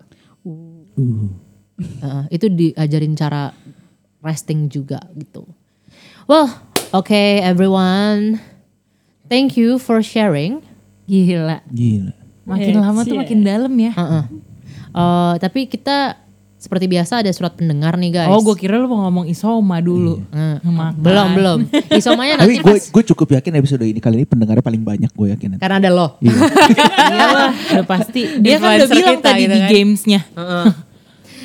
Uh, 2.03 2.25
itu 2.33 2.49
diajarin 2.49 3.13
cara 3.17 3.53
resting 4.25 4.69
juga 4.73 4.97
gitu. 5.13 5.45
Well, 6.27 6.51
okay 6.91 7.39
everyone. 7.39 8.43
Thank 9.31 9.55
you 9.55 9.79
for 9.79 10.03
sharing. 10.03 10.59
Gila. 11.07 11.63
Gila. 11.71 12.15
Makin 12.43 12.75
It's- 12.75 12.83
lama 12.83 13.01
tuh 13.07 13.15
yeah. 13.15 13.23
makin 13.23 13.39
dalam 13.47 13.71
ya. 13.79 13.93
Uh-uh. 13.95 14.25
Uh, 14.91 15.35
tapi 15.39 15.71
kita 15.71 16.19
seperti 16.59 16.91
biasa 16.91 17.23
ada 17.23 17.31
surat 17.31 17.55
pendengar 17.55 17.95
nih 17.95 18.11
guys. 18.11 18.31
Oh 18.35 18.43
gue 18.43 18.59
kira 18.59 18.75
lu 18.75 18.91
mau 18.91 19.07
ngomong 19.07 19.31
isoma 19.31 19.79
dulu. 19.79 20.19
Uh, 20.35 20.59
Makan. 20.67 20.99
belum 20.99 21.29
belum. 21.39 21.59
Isomanya 21.95 22.43
Tapi 22.43 22.59
nanti 22.59 22.59
gue 22.59 22.75
pas 22.75 22.83
gue 22.91 23.03
cukup 23.15 23.29
yakin 23.39 23.53
episode 23.63 23.87
ini 23.87 24.03
kali 24.03 24.15
ini 24.19 24.27
pendengarnya 24.27 24.67
paling 24.67 24.83
banyak 24.83 25.15
gue 25.15 25.27
yakin. 25.31 25.63
karena 25.63 25.79
ada 25.79 25.91
lo. 25.95 26.19
Iya. 26.19 26.35
Iyalah, 27.15 27.51
udah 27.71 27.87
pasti. 27.87 28.23
Dia 28.43 28.59
kan 28.59 28.83
udah 28.83 28.89
bilang 28.91 29.19
kita 29.23 29.31
tadi 29.31 29.43
gitu 29.47 29.55
di 29.55 29.61
kan. 29.63 29.71
gamesnya. 29.71 30.21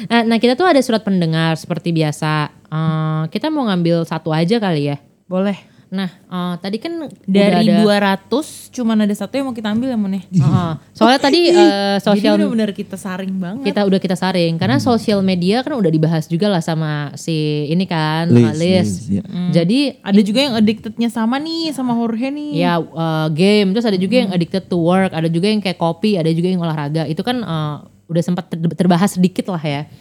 Nah, 0.10 0.22
nah 0.26 0.38
kita 0.41 0.58
tuh 0.58 0.65
ada 0.65 0.82
surat 0.82 1.06
pendengar 1.06 1.54
seperti 1.54 1.94
biasa. 1.94 2.61
Uh, 2.71 3.27
kita 3.27 3.51
mau 3.51 3.67
ngambil 3.67 4.07
satu 4.07 4.31
aja 4.31 4.55
kali 4.57 4.95
ya. 4.95 4.97
Boleh. 5.27 5.60
Nah, 5.91 6.07
uh, 6.31 6.55
tadi 6.55 6.79
kan 6.79 7.12
Dari 7.27 7.67
ada, 7.67 7.84
200 7.84 8.71
cuman 8.71 9.03
ada 9.03 9.12
satu 9.12 9.36
yang 9.36 9.51
mau 9.51 9.55
kita 9.55 9.75
ambil 9.75 9.91
ya 9.91 9.99
Mon 9.99 10.15
ya. 10.15 10.23
Uh, 10.39 10.79
soalnya 10.95 11.19
tadi 11.19 11.51
uh, 11.51 11.99
Jadi 11.99 12.07
sosial 12.07 12.39
bener-bener 12.39 12.71
kita 12.71 12.95
saring 12.95 13.36
banget. 13.36 13.67
kita 13.67 13.84
udah 13.84 13.99
kita 13.99 14.15
saring 14.15 14.55
karena 14.55 14.79
sosial 14.79 15.19
media 15.19 15.60
kan 15.60 15.75
udah 15.75 15.91
dibahas 15.91 16.31
juga 16.31 16.47
lah 16.47 16.63
sama 16.63 17.12
si 17.19 17.67
ini 17.67 17.84
kan 17.84 18.31
Liz, 18.31 18.55
Liz. 18.55 18.88
Liz, 18.88 18.91
ya. 19.19 19.23
Jadi 19.51 19.99
ada 19.99 20.21
juga 20.23 20.39
yang 20.39 20.53
addictednya 20.55 21.10
sama 21.12 21.36
nih 21.43 21.75
sama 21.75 21.91
Jorge 21.99 22.31
nih. 22.31 22.51
ya 22.55 22.79
uh, 22.79 23.27
game 23.27 23.75
terus 23.75 23.84
ada 23.84 23.99
juga 23.99 24.15
yang 24.15 24.31
addicted 24.31 24.71
to 24.71 24.79
work, 24.79 25.12
ada 25.12 25.27
juga 25.27 25.51
yang 25.51 25.60
kayak 25.60 25.75
kopi, 25.75 26.15
ada 26.15 26.31
juga 26.31 26.47
yang 26.47 26.63
olahraga. 26.63 27.03
Itu 27.03 27.19
kan 27.19 27.43
uh, 27.43 27.84
udah 28.07 28.23
sempat 28.23 28.47
ter- 28.47 28.79
terbahas 28.79 29.19
sedikit 29.19 29.51
lah 29.51 29.60
ya. 29.60 29.91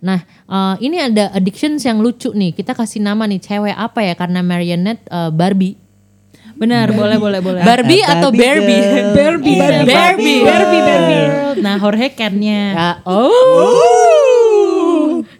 Nah, 0.00 0.24
uh, 0.48 0.74
ini 0.82 0.98
ada 0.98 1.30
addictions 1.34 1.84
yang 1.84 2.00
lucu 2.00 2.32
nih. 2.32 2.56
Kita 2.56 2.72
kasih 2.74 3.02
nama 3.02 3.26
nih 3.28 3.42
cewek 3.42 3.74
apa 3.74 4.00
ya? 4.02 4.14
Karena 4.16 4.40
Marionette 4.40 5.04
uh, 5.10 5.30
Barbie. 5.30 5.76
Benar, 6.54 6.94
boleh 6.94 7.18
boleh 7.18 7.40
boleh. 7.42 7.60
Barbie 7.66 7.98
Barbie 7.98 8.02
atau 8.06 8.30
Barbie? 8.30 8.82
Barbie. 9.18 9.58
Iya, 9.58 9.62
Barbie. 9.66 9.90
Barbie. 9.90 10.40
Barbie, 10.46 10.82
Barbie. 10.86 11.26
Nah, 11.62 11.74
Jorge 11.82 12.14
Ken-nya. 12.14 12.62
Ya, 12.74 12.90
oh. 13.10 14.14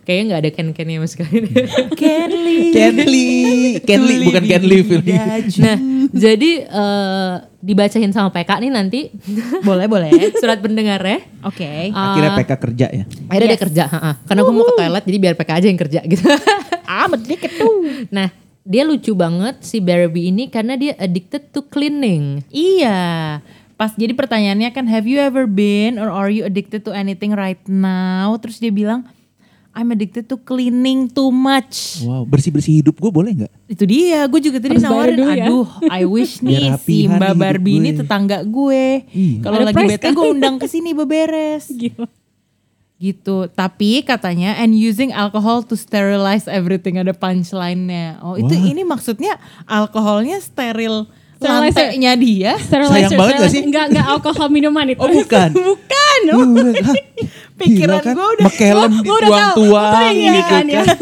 Kayaknya 0.04 0.24
nggak 0.28 0.40
ada 0.44 0.50
ken-kennya 0.52 0.96
sama 1.00 1.08
sekali. 1.08 1.48
Kenly. 2.00 2.76
Kenly, 2.76 3.30
Kenly 3.80 4.14
bukan 4.28 4.44
Kenly 4.44 4.78
nah, 5.64 5.78
jadi 6.12 6.50
eh, 6.68 7.34
dibacain 7.64 8.12
sama 8.12 8.28
PK 8.28 8.60
nih 8.60 8.70
nanti 8.70 9.00
Boleh, 9.68 9.88
boleh. 9.88 10.12
surat 10.40 10.60
pendengarnya. 10.60 11.24
Oke. 11.40 11.88
Akhirnya 11.88 12.36
PK 12.36 12.52
kerja 12.60 12.86
ya. 12.92 13.04
Akhirnya 13.32 13.48
dia 13.56 13.60
kerja, 13.60 13.82
ha-ha. 13.88 14.12
karena 14.28 14.40
gue 14.44 14.52
mau 14.52 14.68
ke 14.68 14.74
toilet 14.76 15.04
jadi 15.08 15.18
biar 15.18 15.34
PK 15.40 15.50
aja 15.56 15.66
yang 15.72 15.80
kerja 15.80 16.00
gitu. 16.04 16.24
Ah, 16.84 17.08
dikit 17.08 17.48
tuh. 17.56 17.80
nah, 18.12 18.28
dia 18.60 18.84
lucu 18.84 19.16
banget 19.16 19.56
si 19.64 19.80
Barbie 19.80 20.28
ini 20.28 20.52
karena 20.52 20.76
dia 20.76 20.92
addicted 21.00 21.48
to 21.48 21.64
cleaning. 21.64 22.44
Iya. 22.52 23.40
Pas 23.74 23.96
jadi 23.96 24.12
pertanyaannya 24.12 24.68
kan 24.70 24.84
have 24.84 25.08
you 25.08 25.16
ever 25.16 25.48
been 25.48 25.96
or 25.96 26.12
are 26.12 26.28
you 26.28 26.44
addicted 26.44 26.84
to 26.84 26.92
anything 26.92 27.32
right 27.32 27.58
now? 27.64 28.36
Terus 28.36 28.60
dia 28.60 28.68
bilang 28.68 29.08
I'm 29.74 29.90
addicted 29.90 30.30
to 30.30 30.38
cleaning 30.38 31.10
too 31.10 31.34
much. 31.34 31.98
Wow, 32.06 32.22
bersih-bersih 32.22 32.78
hidup 32.78 32.94
gue 32.94 33.10
boleh 33.10 33.34
nggak? 33.42 33.52
Itu 33.66 33.84
dia, 33.90 34.22
gue 34.30 34.38
juga 34.38 34.62
tadi 34.62 34.78
Harus 34.78 34.86
nawarin, 34.86 35.18
ya. 35.34 35.50
aduh, 35.50 35.66
I 35.90 36.06
wish 36.06 36.38
nih 36.46 36.78
si 36.78 37.10
Mbak 37.10 37.34
Barbie 37.34 37.82
ini 37.82 37.90
tetangga 37.90 38.46
gue. 38.46 39.02
Iya. 39.10 39.42
Kalau 39.42 39.58
lagi 39.66 39.82
bete 39.82 40.06
kan? 40.06 40.14
gue 40.14 40.26
undang 40.30 40.56
ke 40.62 40.70
sini 40.70 40.94
beberes. 40.94 41.66
Gila. 41.82 42.06
gitu. 42.94 43.50
Tapi 43.50 44.06
katanya 44.06 44.54
and 44.62 44.78
using 44.78 45.10
alcohol 45.10 45.66
to 45.66 45.74
sterilize 45.74 46.46
everything 46.46 46.96
ada 46.96 47.10
punchline-nya. 47.10 48.22
Oh, 48.22 48.38
itu 48.38 48.54
ini 48.54 48.86
maksudnya 48.86 49.42
alkoholnya 49.66 50.38
steril 50.38 51.10
lantainya 51.42 52.12
dia. 52.16 52.52
Sterilizer, 52.56 53.10
Sayang 53.10 53.20
banget 53.20 53.34
gak 53.42 53.52
sih? 53.52 53.62
Enggak, 53.66 53.84
enggak 53.92 54.06
alkohol 54.06 54.48
minuman 54.48 54.86
itu. 54.88 55.00
Oh, 55.02 55.10
bukan. 55.10 55.50
bukan. 55.74 56.18
Lu 56.30 56.40
udah, 56.56 56.72
hah, 56.80 56.96
Pikiran 57.54 58.02
kan? 58.02 58.12
gua 58.12 58.26
udah- 58.34 58.46
udah 58.50 58.50
tahu. 58.50 58.90
dituang-tuang 58.90 59.94
Iya 60.10 60.32
gitu 60.32 60.42
kan, 60.50 60.64
ya. 60.66 60.82
kan. 60.82 60.96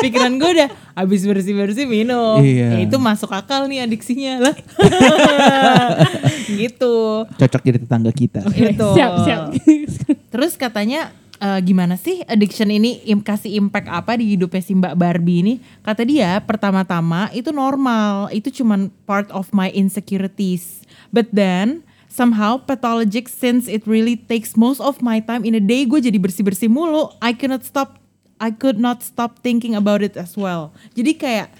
Pikiran 0.00 0.32
gue 0.36 0.50
udah 0.54 0.68
habis 0.94 1.20
bersih-bersih 1.22 1.84
minum. 1.84 2.38
Iya. 2.38 2.68
Ya, 2.72 2.80
itu 2.84 2.96
masuk 2.96 3.30
akal 3.30 3.66
nih 3.66 3.82
adiksinya 3.82 4.38
lah. 4.40 4.54
gitu. 6.60 7.26
Cocok 7.28 7.62
jadi 7.62 7.78
tetangga 7.78 8.12
kita. 8.12 8.40
Itu. 8.46 8.88
Siap, 8.94 9.12
siap. 9.24 9.42
Terus 10.32 10.54
katanya 10.54 11.10
eh, 11.36 11.60
gimana 11.60 11.96
sih 11.96 12.22
addiction 12.24 12.70
ini 12.70 13.02
im 13.04 13.18
kasih 13.18 13.58
impact 13.58 13.88
apa 13.88 14.14
di 14.14 14.30
hidupnya 14.30 14.62
si 14.62 14.72
Mbak 14.72 14.94
Barbie 14.94 15.40
ini? 15.42 15.54
Kata 15.80 16.02
dia 16.02 16.38
pertama-tama 16.38 17.30
itu 17.32 17.50
normal, 17.50 18.30
itu 18.30 18.50
cuman 18.52 18.94
part 19.04 19.26
of 19.30 19.50
my 19.50 19.66
insecurities. 19.68 20.82
But 21.10 21.34
then 21.34 21.82
somehow 22.10 22.58
pathologic 22.58 23.30
since 23.30 23.70
it 23.70 23.86
really 23.86 24.18
takes 24.18 24.58
most 24.58 24.82
of 24.82 24.98
my 25.00 25.22
time 25.22 25.46
in 25.46 25.54
a 25.56 25.62
day 25.62 25.86
gue 25.86 26.02
jadi 26.02 26.18
bersih-bersih 26.18 26.66
mulu. 26.66 27.14
I 27.22 27.32
cannot 27.32 27.62
stop 27.62 27.96
I 28.42 28.50
could 28.50 28.82
not 28.82 29.06
stop 29.06 29.40
thinking 29.40 29.78
about 29.78 30.02
it 30.02 30.18
as 30.18 30.34
well. 30.34 30.74
Jadi 30.92 31.14
kayak 31.14 31.54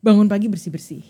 bangun 0.00 0.30
pagi 0.30 0.46
bersih-bersih. 0.46 1.02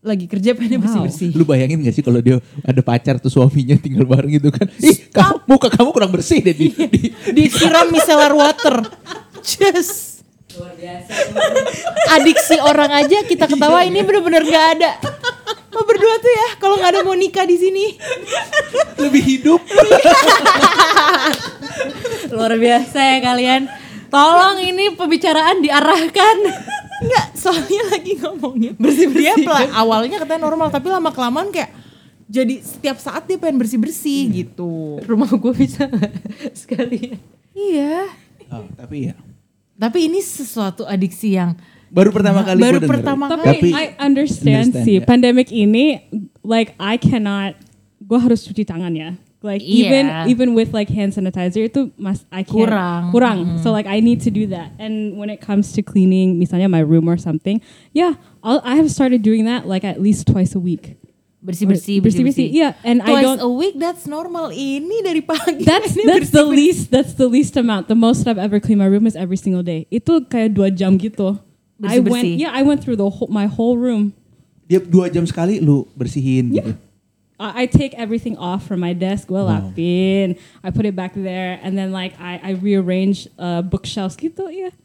Lagi 0.00 0.28
kerja 0.28 0.56
pengen 0.56 0.80
bersih-bersih. 0.80 1.32
Lu 1.36 1.44
bayangin 1.48 1.80
gak 1.80 1.94
sih 1.96 2.04
kalau 2.04 2.20
dia 2.20 2.40
ada 2.64 2.80
pacar 2.84 3.20
tuh 3.20 3.32
suaminya 3.32 3.76
tinggal 3.80 4.04
bareng 4.04 4.32
gitu 4.32 4.48
kan. 4.52 4.68
Ih, 4.80 5.08
kamu, 5.12 5.36
muka 5.48 5.68
kamu 5.72 5.88
kurang 5.92 6.12
bersih 6.12 6.40
deh 6.40 6.56
di, 6.56 6.72
di 6.72 7.12
disiram 7.32 7.88
micellar 7.88 8.32
water. 8.32 8.84
Just 9.40 10.10
adiksi 12.10 12.58
orang 12.60 12.90
aja 12.90 13.22
kita 13.24 13.46
ketawa 13.46 13.86
ini 13.86 14.02
bener-bener 14.02 14.42
nggak 14.42 14.66
ada. 14.76 14.90
Lo 15.70 15.80
berdua 15.82 16.14
tuh 16.16 16.28
ya 16.28 16.48
kalau 16.56 16.74
nggak 16.76 16.92
ada 16.92 17.02
Monica 17.02 17.42
di 17.42 17.56
sini. 17.56 17.94
lebih 18.96 19.22
hidup. 19.22 19.60
Luar 22.30 22.52
biasa 22.54 22.98
ya 22.98 23.18
kalian. 23.20 23.62
Tolong 24.10 24.58
ini 24.60 24.90
pembicaraan 24.92 25.62
diarahkan. 25.62 26.36
Nggak, 27.00 27.26
soalnya 27.32 27.82
lagi 27.88 28.18
ngomongin 28.18 28.74
bersih-bersih. 28.76 29.24
Dia 29.24 29.34
pela- 29.40 29.70
awalnya 29.72 30.18
katanya 30.18 30.44
normal 30.44 30.68
tapi 30.68 30.90
lama 30.90 31.08
kelamaan 31.08 31.48
kayak 31.48 31.70
jadi 32.26 32.60
setiap 32.60 32.98
saat 32.98 33.24
dia 33.24 33.38
pengen 33.38 33.56
bersih-bersih 33.56 34.30
gitu. 34.32 34.98
Rumah 35.00 35.30
gue 35.30 35.54
bisa 35.56 35.86
sekalian. 36.60 37.18
Iya. 37.50 38.10
Oh, 38.50 38.66
tapi 38.74 39.08
ya. 39.08 39.16
Tapi 39.74 40.06
ini 40.06 40.20
sesuatu 40.20 40.84
adiksi 40.84 41.34
yang 41.34 41.54
Baru 41.90 42.14
pertama 42.14 42.46
kali 42.46 42.62
Baru 42.62 42.78
pertama 42.86 43.26
Tapi, 43.26 43.46
Tapi 43.50 43.68
I 43.74 43.84
understand, 43.98 44.70
understand, 44.72 44.86
sih, 44.86 45.02
ya. 45.02 45.04
pandemic 45.04 45.50
ini, 45.50 46.06
like 46.40 46.72
I 46.78 46.94
cannot, 46.96 47.58
gue 47.98 48.18
harus 48.18 48.46
cuci 48.46 48.62
tangan 48.62 48.94
ya. 48.94 49.18
Like 49.40 49.64
Iya. 49.64 49.88
even 49.88 50.04
even 50.28 50.48
with 50.52 50.76
like 50.76 50.92
hand 50.92 51.16
sanitizer 51.16 51.64
itu 51.64 51.88
mas 51.96 52.28
I 52.28 52.44
can't 52.44 52.68
Kurang. 52.68 53.02
kurang. 53.08 53.38
So 53.64 53.72
like 53.72 53.88
I 53.88 54.04
need 54.04 54.20
to 54.22 54.30
do 54.30 54.44
that. 54.52 54.76
And 54.76 55.16
when 55.16 55.32
it 55.32 55.40
comes 55.40 55.72
to 55.74 55.80
cleaning, 55.80 56.36
misalnya 56.36 56.68
my 56.68 56.84
room 56.84 57.08
or 57.08 57.16
something, 57.16 57.56
yeah, 57.96 58.20
I'll, 58.44 58.60
I 58.62 58.76
have 58.76 58.92
started 58.92 59.24
doing 59.24 59.48
that 59.48 59.64
like 59.64 59.80
at 59.80 59.96
least 59.96 60.28
twice 60.28 60.52
a 60.52 60.60
week. 60.60 61.00
bersih-bersih 61.40 62.04
Bersih-bersih, 62.04 62.52
yeah, 62.52 62.76
and 62.84 63.00
I 63.00 63.16
Twice 63.16 63.24
don't- 63.24 63.40
a 63.40 63.48
week 63.48 63.80
that's 63.80 64.04
normal. 64.04 64.52
Ini 64.52 65.00
dari 65.00 65.24
pagi. 65.24 65.64
That's 65.64 65.96
ini 65.96 66.04
that's 66.04 66.28
the 66.36 66.44
least 66.44 66.92
that's 66.92 67.16
the 67.16 67.24
least 67.24 67.56
amount. 67.56 67.88
The 67.88 67.96
most 67.96 68.28
I've 68.28 68.36
ever 68.36 68.60
cleaned 68.60 68.84
my 68.84 68.92
room 68.92 69.08
is 69.08 69.16
every 69.16 69.40
single 69.40 69.64
day. 69.64 69.88
Itu 69.88 70.20
kayak 70.28 70.52
dua 70.52 70.68
jam 70.68 71.00
gitu. 71.00 71.40
I 71.84 71.98
went 72.00 72.36
yeah 72.36 72.52
I 72.52 72.60
went 72.60 72.84
through 72.84 73.00
the 73.00 73.08
whole, 73.08 73.30
my 73.32 73.48
whole 73.48 73.76
room. 73.80 74.12
dia 74.70 74.78
dua 74.78 75.10
jam 75.10 75.26
sekali 75.26 75.58
lu 75.58 75.82
bersihin 75.98 76.54
gitu. 76.54 76.72
I, 77.40 77.64
take 77.64 77.96
everything 77.96 78.36
off 78.36 78.68
from 78.68 78.84
my 78.84 78.92
desk, 78.92 79.32
gue 79.32 79.40
lapin, 79.40 80.36
I 80.60 80.68
put 80.68 80.84
it 80.84 80.92
back 80.92 81.16
there, 81.16 81.56
and 81.64 81.72
then 81.72 81.88
like 81.88 82.12
I, 82.20 82.36
I 82.36 82.52
rearrange 82.52 83.32
uh, 83.40 83.64
bookshelves 83.64 84.20
gitu, 84.20 84.52
iya. 84.52 84.76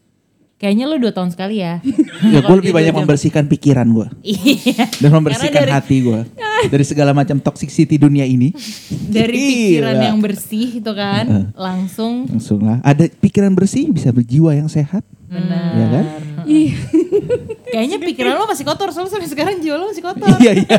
Kayaknya 0.56 0.88
lu 0.88 0.96
dua 0.96 1.12
tahun 1.12 1.36
sekali 1.36 1.60
ya. 1.60 1.84
Ya 2.32 2.40
gue 2.40 2.56
lebih 2.56 2.72
banyak 2.72 2.96
membersihkan 2.96 3.44
pikiran 3.44 3.84
gue. 3.92 4.08
Iya. 4.40 4.88
Dan 5.04 5.12
membersihkan 5.12 5.68
dari- 5.68 5.74
hati 5.76 5.96
gue. 6.00 6.20
Dari 6.72 6.84
segala 6.88 7.12
macam 7.12 7.36
toxicity 7.36 8.00
dunia 8.00 8.24
ini. 8.24 8.56
Dari 8.88 9.36
pikiran 9.36 10.00
Gila. 10.00 10.08
yang 10.08 10.18
bersih 10.24 10.80
itu 10.80 10.92
kan 10.96 11.52
langsung 11.52 12.24
Langsung 12.24 12.64
lah. 12.64 12.80
Ada 12.80 13.12
pikiran 13.12 13.52
bersih 13.52 13.92
bisa 13.92 14.08
berjiwa 14.08 14.56
yang 14.56 14.64
sehat. 14.72 15.04
Benar. 15.26 15.70
Ya 15.72 15.86
kan? 15.90 16.04
Kayaknya 17.66 17.98
pikiran 17.98 18.32
lo 18.38 18.46
masih 18.46 18.62
kotor 18.62 18.94
soalnya 18.94 19.10
sampai 19.10 19.26
sekarang 19.26 19.58
jiwa 19.58 19.76
lo 19.76 19.90
masih 19.90 20.04
kotor. 20.04 20.30
Iya 20.38 20.52
iya. 20.56 20.78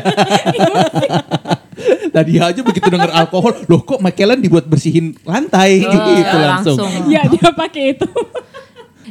Tadi 2.10 2.32
aja 2.40 2.60
begitu 2.64 2.88
denger 2.90 3.12
alkohol, 3.12 3.54
loh 3.68 3.84
kok 3.84 4.00
McKellen 4.00 4.42
dibuat 4.42 4.66
bersihin 4.66 5.14
lantai 5.22 5.84
Oh, 5.84 5.92
gitu 5.92 6.36
langsung. 6.36 6.76
langsung. 6.80 7.06
ya 7.06 7.22
dia 7.28 7.48
pakai 7.52 7.94
itu. 7.94 8.08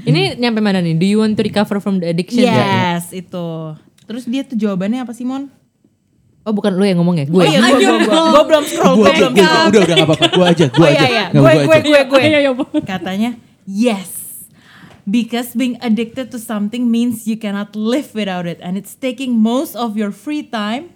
Ini 0.03 0.35
nyampe 0.35 0.59
mana 0.59 0.81
nih? 0.81 0.97
Do 0.97 1.05
you 1.05 1.21
want 1.21 1.35
to 1.35 1.43
recover 1.43 1.79
from 1.79 2.01
the 2.01 2.09
addiction? 2.09 2.43
Yes, 2.43 3.11
itu. 3.11 3.77
Terus 4.03 4.23
dia 4.25 4.43
tuh 4.43 4.55
jawabannya 4.55 5.03
apa 5.03 5.13
Simon? 5.13 5.47
Oh 6.41 6.55
bukan 6.55 6.73
lu 6.73 6.83
yang 6.83 6.99
ngomong 6.99 7.19
ya? 7.19 7.25
Gue. 7.27 7.43
Oh 7.43 7.45
iya, 7.45 7.59
gue, 7.59 7.75
gue, 7.75 7.97
gue, 8.07 8.07
gue 8.07 8.43
belum 8.47 8.63
scroll, 8.63 8.95
Gua 8.95 9.11
gue 9.11 9.19
belum 9.19 9.31
udah 9.35 9.59
udah 9.67 9.95
gak 9.99 10.07
apa-apa, 10.07 10.25
gua 10.31 10.45
aja, 10.47 10.65
gua 10.71 10.79
Oh 10.79 10.87
aja. 10.87 10.95
iya, 10.95 11.07
iya. 11.07 11.25
Gue, 11.29 11.51
gue, 11.67 11.77
gue, 11.83 11.99
gue. 12.07 12.81
Katanya, 12.87 13.31
yes. 13.67 14.16
Because 15.07 15.55
being 15.55 15.79
addicted 15.79 16.35
to 16.35 16.39
something 16.39 16.91
means 16.91 17.23
you 17.31 17.39
cannot 17.39 17.79
live 17.79 18.11
without 18.11 18.43
it. 18.43 18.59
And 18.59 18.75
it's 18.75 18.91
taking 18.91 19.39
most 19.39 19.71
of 19.79 19.95
your 19.95 20.11
free 20.11 20.43
time 20.43 20.91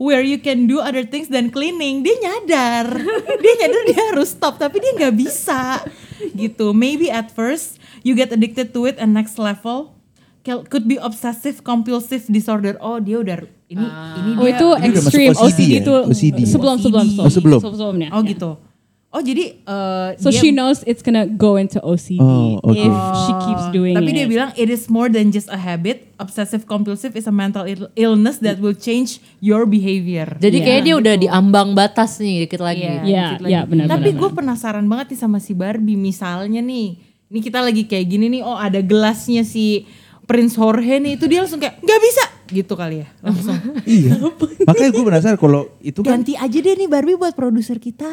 where 0.00 0.24
you 0.24 0.40
can 0.40 0.64
do 0.64 0.80
other 0.80 1.04
things 1.04 1.28
than 1.28 1.52
cleaning. 1.52 2.00
Dia 2.00 2.16
nyadar. 2.16 2.96
dia 3.44 3.54
nyadar 3.60 3.82
dia 3.84 4.00
harus 4.08 4.32
stop. 4.32 4.56
Tapi 4.56 4.80
dia 4.80 4.96
nggak 4.96 5.14
bisa. 5.20 5.84
Gitu. 6.32 6.72
Maybe 6.72 7.12
at 7.12 7.28
first 7.28 7.76
you 8.00 8.16
get 8.16 8.32
addicted 8.32 8.72
to 8.72 8.88
it 8.88 8.96
and 8.96 9.12
next 9.12 9.36
level 9.36 10.00
could 10.42 10.88
be 10.88 10.96
obsessive 10.98 11.62
compulsive 11.62 12.26
disorder. 12.32 12.74
Oh 12.82 12.98
dia 12.98 13.20
udah 13.22 13.36
ini 13.70 13.86
ini 14.18 14.30
Oh 14.40 14.48
dia 14.48 14.56
itu 14.58 14.68
extreme 14.90 15.32
OCD 15.36 15.44
OCD, 15.44 15.60
ya? 15.62 15.80
itu 15.84 15.94
OCD. 16.08 16.38
sebelum 16.48 16.76
sebelum 16.82 17.06
OCD. 17.06 17.14
sebelum 17.14 17.22
Oh, 17.22 17.30
sebelum. 17.30 17.60
sebelumnya. 17.60 18.08
Oh 18.10 18.22
ya. 18.24 18.71
Oh 19.12 19.20
jadi 19.20 19.60
eh, 19.60 20.08
So 20.16 20.28
dia- 20.28 20.40
she 20.40 20.48
knows 20.50 20.80
it's 20.82 21.00
gonna 21.00 21.24
go 21.26 21.54
into 21.54 21.76
OCD 21.78 22.16
Oh, 22.16 22.56
okay. 22.62 22.80
if 22.82 22.96
she 23.20 23.32
keeps 23.42 23.66
doing 23.70 23.92
Tapi 23.92 24.08
it. 24.08 24.14
dia 24.14 24.26
bilang 24.26 24.50
it 24.54 24.66
is 24.66 24.88
more 24.88 25.06
than 25.06 25.28
just 25.28 25.46
a 25.46 25.56
habit. 25.56 26.08
Obsessive 26.16 26.64
compulsive 26.64 27.12
is 27.12 27.24
a 27.24 27.34
mental 27.34 27.62
ill- 27.62 27.92
illness 27.94 28.38
that 28.38 28.56
will 28.56 28.72
change 28.72 29.20
your 29.38 29.62
behavior. 29.62 30.32
Jadi 30.38 30.56
Iya. 30.56 30.66
kayak 30.66 30.80
dia 30.82 30.94
udah 30.96 31.14
di 31.14 31.28
ambang 31.28 31.72
batas 31.72 32.16
nih 32.16 32.46
dikit 32.46 32.60
lagi. 32.60 32.82
Iya, 32.82 32.94
Iya, 33.02 33.24
dikit 33.28 33.42
lagi. 33.42 33.52
iya, 33.52 33.60
benar, 33.62 33.84
Tapi 33.86 34.08
gue 34.10 34.30
penasaran 34.32 34.86
banget 34.86 35.06
nih 35.10 35.20
sama 35.20 35.38
si 35.38 35.52
Barbie. 35.52 35.94
Misalnya 35.94 36.58
nih, 36.58 36.96
ini 37.28 37.38
kita 37.38 37.60
lagi 37.60 37.84
kayak 37.84 38.06
gini 38.06 38.26
nih. 38.30 38.42
Oh 38.42 38.56
ada 38.56 38.80
gelasnya 38.80 39.42
si 39.42 39.84
Prince 40.22 40.56
Jorge 40.56 40.96
nih. 40.96 41.20
Itu 41.20 41.28
dia 41.28 41.44
langsung 41.44 41.60
kayak 41.60 41.78
nggak 41.78 42.00
bisa 42.00 42.22
gitu 42.52 42.76
kali 42.76 43.02
ya. 43.02 43.08
Langsung 43.24 43.56
Iya. 43.88 44.20
Makanya 44.68 44.90
gue 44.92 45.04
penasaran 45.04 45.38
kalau 45.40 45.72
itu 45.80 46.04
kan 46.04 46.20
ganti 46.20 46.36
aja 46.36 46.58
deh 46.60 46.74
nih 46.76 46.88
Barbie 46.88 47.16
buat 47.16 47.32
produser 47.32 47.80
kita. 47.80 48.06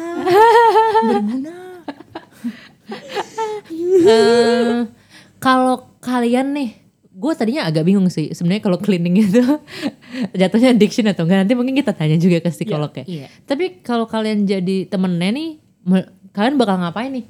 Berguna. 1.08 1.84
Eh, 3.70 4.88
kalau 5.38 5.94
kalian 6.02 6.56
nih, 6.56 6.70
gue 7.12 7.32
tadinya 7.36 7.68
agak 7.68 7.86
bingung 7.86 8.08
sih. 8.10 8.32
Sebenarnya 8.34 8.62
kalau 8.64 8.78
cleaning 8.80 9.20
itu 9.20 9.44
jatuhnya 10.40 10.74
addiction 10.74 11.06
atau 11.06 11.28
enggak 11.28 11.46
nanti 11.46 11.54
mungkin 11.54 11.76
kita 11.76 11.92
tanya 11.94 12.16
juga 12.16 12.40
ke 12.42 12.50
psikolog 12.50 12.90
ya. 12.96 13.04
iya. 13.06 13.26
Tapi 13.44 13.84
kalau 13.84 14.08
kalian 14.08 14.48
jadi 14.48 14.88
temennya 14.88 15.30
nih, 15.30 15.48
kalian 16.34 16.56
bakal 16.58 16.80
ngapain 16.80 17.12
nih? 17.14 17.26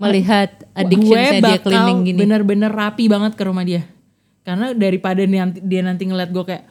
Melihat 0.00 0.64
addiction 0.72 1.12
gue 1.12 1.28
saya 1.28 1.40
dia 1.44 1.58
cleaning 1.60 1.98
gini. 2.08 2.18
bener-bener 2.24 2.72
rapi 2.72 3.04
banget 3.08 3.36
ke 3.36 3.42
rumah 3.44 3.64
dia. 3.64 3.84
Karena 4.48 4.72
daripada 4.72 5.20
nanti, 5.22 5.60
dia 5.60 5.84
nanti 5.84 6.08
ngeliat 6.08 6.32
gue 6.32 6.40
kayak 6.42 6.64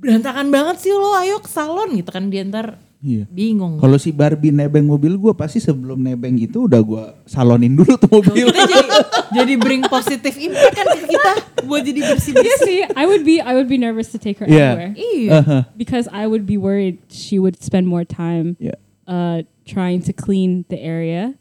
berantakan 0.00 0.48
banget 0.48 0.80
sih 0.80 0.92
lo 0.96 1.12
ayo 1.12 1.36
ke 1.36 1.46
salon 1.46 1.92
gitu 1.92 2.08
kan 2.08 2.24
dia 2.26 2.40
ntar 2.42 2.80
Iya. 3.00 3.24
bingung. 3.28 3.80
Kalau 3.80 3.96
si 3.96 4.12
Barbie 4.12 4.52
nebeng 4.52 4.84
mobil 4.84 5.16
gue 5.16 5.32
pasti 5.32 5.56
sebelum 5.56 5.96
nebeng 5.96 6.36
itu 6.36 6.68
udah 6.68 6.80
gue 6.80 7.04
salonin 7.24 7.72
dulu 7.72 7.96
tuh 7.96 8.12
mobil. 8.12 8.44
Kita 8.44 8.60
jadi 8.60 8.88
jadi 9.32 9.52
bring 9.56 9.80
positive 9.88 10.36
impact 10.36 10.74
kan 10.76 10.84
ke 10.84 11.08
kita 11.08 11.32
buat 11.64 11.80
jadi 11.80 11.96
bersih 11.96 12.32
Iya 12.32 12.44
bersih. 12.44 12.60
sih, 12.60 12.80
I 12.92 13.04
would 13.08 13.24
be 13.24 13.40
I 13.40 13.56
would 13.56 13.72
be 13.72 13.76
nervous 13.76 14.12
to 14.12 14.20
take 14.20 14.36
her 14.40 14.48
Yeah. 14.48 14.76
anywhere 14.76 14.92
Iya. 14.96 15.30
Uh-huh. 15.32 15.62
because 15.76 16.12
I 16.12 16.28
would 16.28 16.44
be 16.44 16.60
worried 16.60 17.00
she 17.08 17.40
would 17.40 17.56
spend 17.64 17.88
more 17.88 18.04
time 18.04 18.60
Yeah. 18.60 18.76
uh, 19.08 19.48
trying 19.64 20.04
to 20.04 20.12
clean 20.12 20.68
the 20.68 20.76
area 20.76 21.32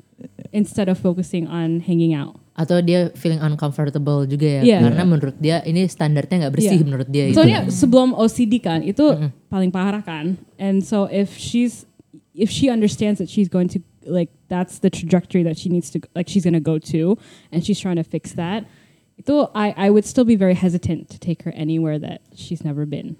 instead 0.55 0.87
of 0.87 0.95
focusing 0.95 1.43
on 1.43 1.83
hanging 1.83 2.15
out. 2.15 2.38
Atau 2.59 2.83
dia 2.83 3.07
feeling 3.15 3.39
uncomfortable 3.39 4.27
juga 4.27 4.59
ya. 4.59 4.61
Iya. 4.67 4.77
Karena 4.83 5.03
menurut 5.07 5.35
dia 5.39 5.63
ini 5.63 5.87
standarnya 5.87 6.43
nggak 6.43 6.53
bersih 6.59 6.75
Iya. 6.75 6.83
menurut 6.83 7.07
dia. 7.07 7.31
itu. 7.31 7.39
Soalnya 7.39 7.71
sebelum 7.71 8.11
OCD 8.11 8.59
kan 8.59 8.83
itu 8.83 8.99
paling 9.47 9.71
parah 9.71 10.03
kan. 10.03 10.35
And 10.59 10.83
so 10.83 11.07
if 11.07 11.39
she's 11.39 11.87
if 12.35 12.51
she 12.51 12.67
understands 12.67 13.23
that 13.23 13.31
she's 13.31 13.47
going 13.47 13.71
to 13.71 13.79
like 14.03 14.27
that's 14.51 14.83
the 14.83 14.91
trajectory 14.91 15.39
that 15.47 15.55
she 15.55 15.71
needs 15.71 15.87
to 15.95 16.03
like 16.19 16.27
she's 16.27 16.43
gonna 16.43 16.59
go 16.59 16.75
to 16.91 17.15
and 17.55 17.63
she's 17.63 17.79
trying 17.79 17.95
to 17.95 18.03
fix 18.03 18.35
that. 18.35 18.67
Itu 19.15 19.47
I 19.55 19.71
I 19.75 19.87
would 19.87 20.03
still 20.03 20.27
be 20.27 20.35
very 20.35 20.55
hesitant 20.55 21.07
to 21.11 21.17
take 21.19 21.43
her 21.47 21.51
anywhere 21.55 21.95
that 21.99 22.19
she's 22.35 22.63
never 22.67 22.83
been. 22.83 23.15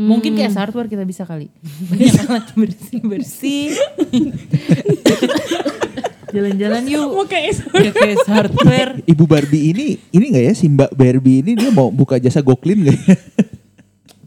Mungkin 0.00 0.32
kayak 0.32 0.56
hardware 0.56 0.88
kita 0.88 1.04
bisa 1.04 1.28
kali. 1.28 1.52
Banyak 1.92 2.56
bersih-bersih. 2.56 3.76
Jalan-jalan 6.30 6.82
yuk. 6.86 7.06
Mau 7.10 7.26
kayak 7.26 7.52
Ya 7.82 7.92
kayak 7.92 8.18
hardware. 8.26 8.92
Ibu 9.12 9.24
Barbie 9.26 9.74
ini 9.74 9.86
ini 10.10 10.24
nggak 10.30 10.44
ya 10.50 10.52
si 10.54 10.66
Mbak 10.70 10.90
Barbie 10.94 11.42
ini 11.42 11.52
dia 11.58 11.70
mau 11.70 11.90
buka 11.90 12.16
jasa 12.16 12.40
goklin 12.40 12.86
nggak 12.86 12.96
ya? 12.96 13.16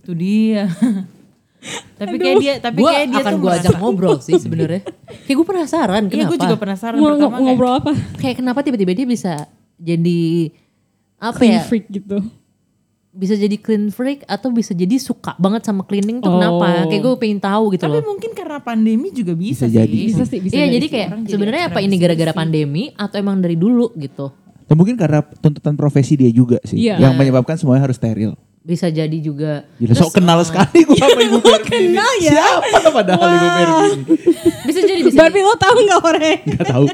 Itu 0.04 0.12
dia. 0.14 0.64
tapi 2.00 2.20
kayak 2.20 2.36
dia, 2.44 2.54
tapi 2.60 2.84
kayak 2.84 3.08
dia 3.08 3.24
akan 3.24 3.34
tuh 3.34 3.40
gue 3.40 3.52
ajak 3.56 3.76
ngobrol 3.80 4.20
sih 4.20 4.36
sebenarnya. 4.36 4.84
Kayak 5.24 5.36
gue 5.40 5.48
penasaran 5.48 6.04
Iya, 6.04 6.12
kenapa. 6.12 6.28
gue 6.28 6.38
juga 6.44 6.58
penasaran 6.60 6.98
mau 7.00 7.16
pertama 7.16 7.32
kayak, 7.32 7.44
ngobrol 7.48 7.74
apa? 7.80 7.92
Kayak 8.20 8.36
kenapa 8.44 8.60
tiba-tiba 8.60 8.92
dia 8.92 9.08
bisa 9.08 9.34
jadi 9.80 10.52
apa 11.16 11.40
Clean 11.40 11.56
ya? 11.56 11.64
freak 11.64 11.88
gitu. 11.88 12.20
Bisa 13.14 13.34
jadi 13.34 13.54
clean 13.56 13.88
freak 13.88 14.26
atau 14.26 14.50
bisa 14.50 14.74
jadi 14.74 14.98
suka 14.98 15.38
banget 15.38 15.62
sama 15.64 15.82
cleaning 15.82 16.18
tuh 16.18 16.28
Oh. 16.28 16.36
kenapa? 16.36 16.90
Kayak 16.90 17.02
gue 17.04 17.14
pengen 17.16 17.40
tahu 17.40 17.64
gitu 17.70 17.86
Tapi 17.86 17.94
loh. 17.96 18.10
mungkin 18.10 18.32
karena 18.32 18.58
pandemi 18.58 19.08
juga 19.10 19.34
bisa, 19.34 19.64
Bisa 19.64 19.66
sih. 19.68 19.78
jadi. 19.78 20.00
Bisa 20.04 20.24
sih, 20.26 20.40
bisa 20.40 20.54
Iya 20.54 20.66
jadi 20.72 20.86
kayak 20.88 21.08
sebenarnya 21.24 21.64
apa 21.70 21.80
ini 21.80 21.96
gara-gara 21.96 22.34
pandemi 22.34 22.90
atau 22.92 23.16
emang 23.16 23.38
dari 23.38 23.54
dulu 23.54 23.94
gitu? 23.96 24.34
Dan 24.66 24.76
mungkin 24.76 24.96
karena 24.96 25.22
tuntutan 25.22 25.74
profesi 25.74 26.16
dia 26.16 26.28
juga 26.28 26.58
sih 26.64 26.80
Iya. 26.80 26.98
yang 27.00 27.14
menyebabkan 27.14 27.54
semuanya 27.54 27.86
harus 27.86 27.96
steril. 27.96 28.34
Bisa 28.60 28.88
jadi 28.88 29.18
juga. 29.20 29.68
Gila 29.76 29.94
sok 29.94 30.18
kenal 30.18 30.40
sekali 30.42 30.82
gue 30.82 30.96
sama 30.96 31.22
Ibu 31.22 31.38
Barbie. 31.44 31.70
kenal 31.70 32.12
ya? 32.18 32.34
Siapa 32.64 32.90
padahal 32.90 33.28
Ibu 33.30 33.48
Barbie? 33.48 33.86
ini? 33.86 34.02
Bisa 34.64 34.80
jadi 34.82 35.02
bisa. 35.04 35.18
Barbie 35.20 35.44
lo 35.44 35.54
tahu 35.54 35.78
nggak 35.80 36.02
orang? 36.02 36.38
Gak 36.50 36.66
tahu. 36.66 36.86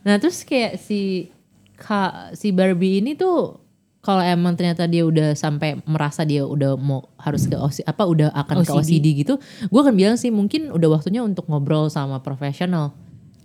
Nah 0.00 0.14
terus 0.16 0.40
kayak 0.42 0.80
si 0.80 1.28
Kak 1.74 2.32
si 2.32 2.50
Barbie 2.50 2.98
ini 2.98 3.12
tuh 3.12 3.60
kalau 4.02 4.18
emang 4.18 4.52
ternyata 4.52 4.84
dia 4.84 5.06
udah 5.06 5.32
sampai 5.32 5.78
merasa 5.86 6.26
dia 6.26 6.42
udah 6.42 6.74
mau 6.74 7.06
harus 7.16 7.46
ke 7.46 7.54
OC, 7.54 7.86
apa 7.86 8.02
udah 8.02 8.28
akan 8.34 8.66
ke 8.66 8.72
OCD. 8.74 8.98
OCD 8.98 9.06
gitu, 9.16 9.34
gue 9.62 9.80
akan 9.80 9.94
bilang 9.94 10.18
sih 10.18 10.28
mungkin 10.28 10.68
udah 10.68 10.98
waktunya 10.98 11.22
untuk 11.22 11.46
ngobrol 11.46 11.86
sama 11.86 12.18
profesional. 12.18 12.90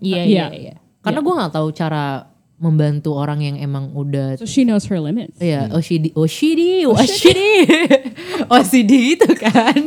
Iya, 0.02 0.26
Iya. 0.26 0.26
iya, 0.26 0.46
iya. 0.52 0.76
Karena 1.00 1.22
gue 1.22 1.34
nggak 1.34 1.54
tahu 1.54 1.70
cara 1.72 2.26
membantu 2.58 3.14
orang 3.14 3.38
yang 3.40 3.56
emang 3.62 3.94
udah 3.94 4.34
So 4.42 4.50
she 4.50 4.66
knows 4.66 4.90
her 4.90 4.98
limits. 4.98 5.38
ya 5.38 5.70
OCD, 5.70 6.10
OCD, 6.18 6.90
OCD, 6.90 7.40
OCD 8.50 8.92
gitu 9.14 9.30
kan. 9.38 9.78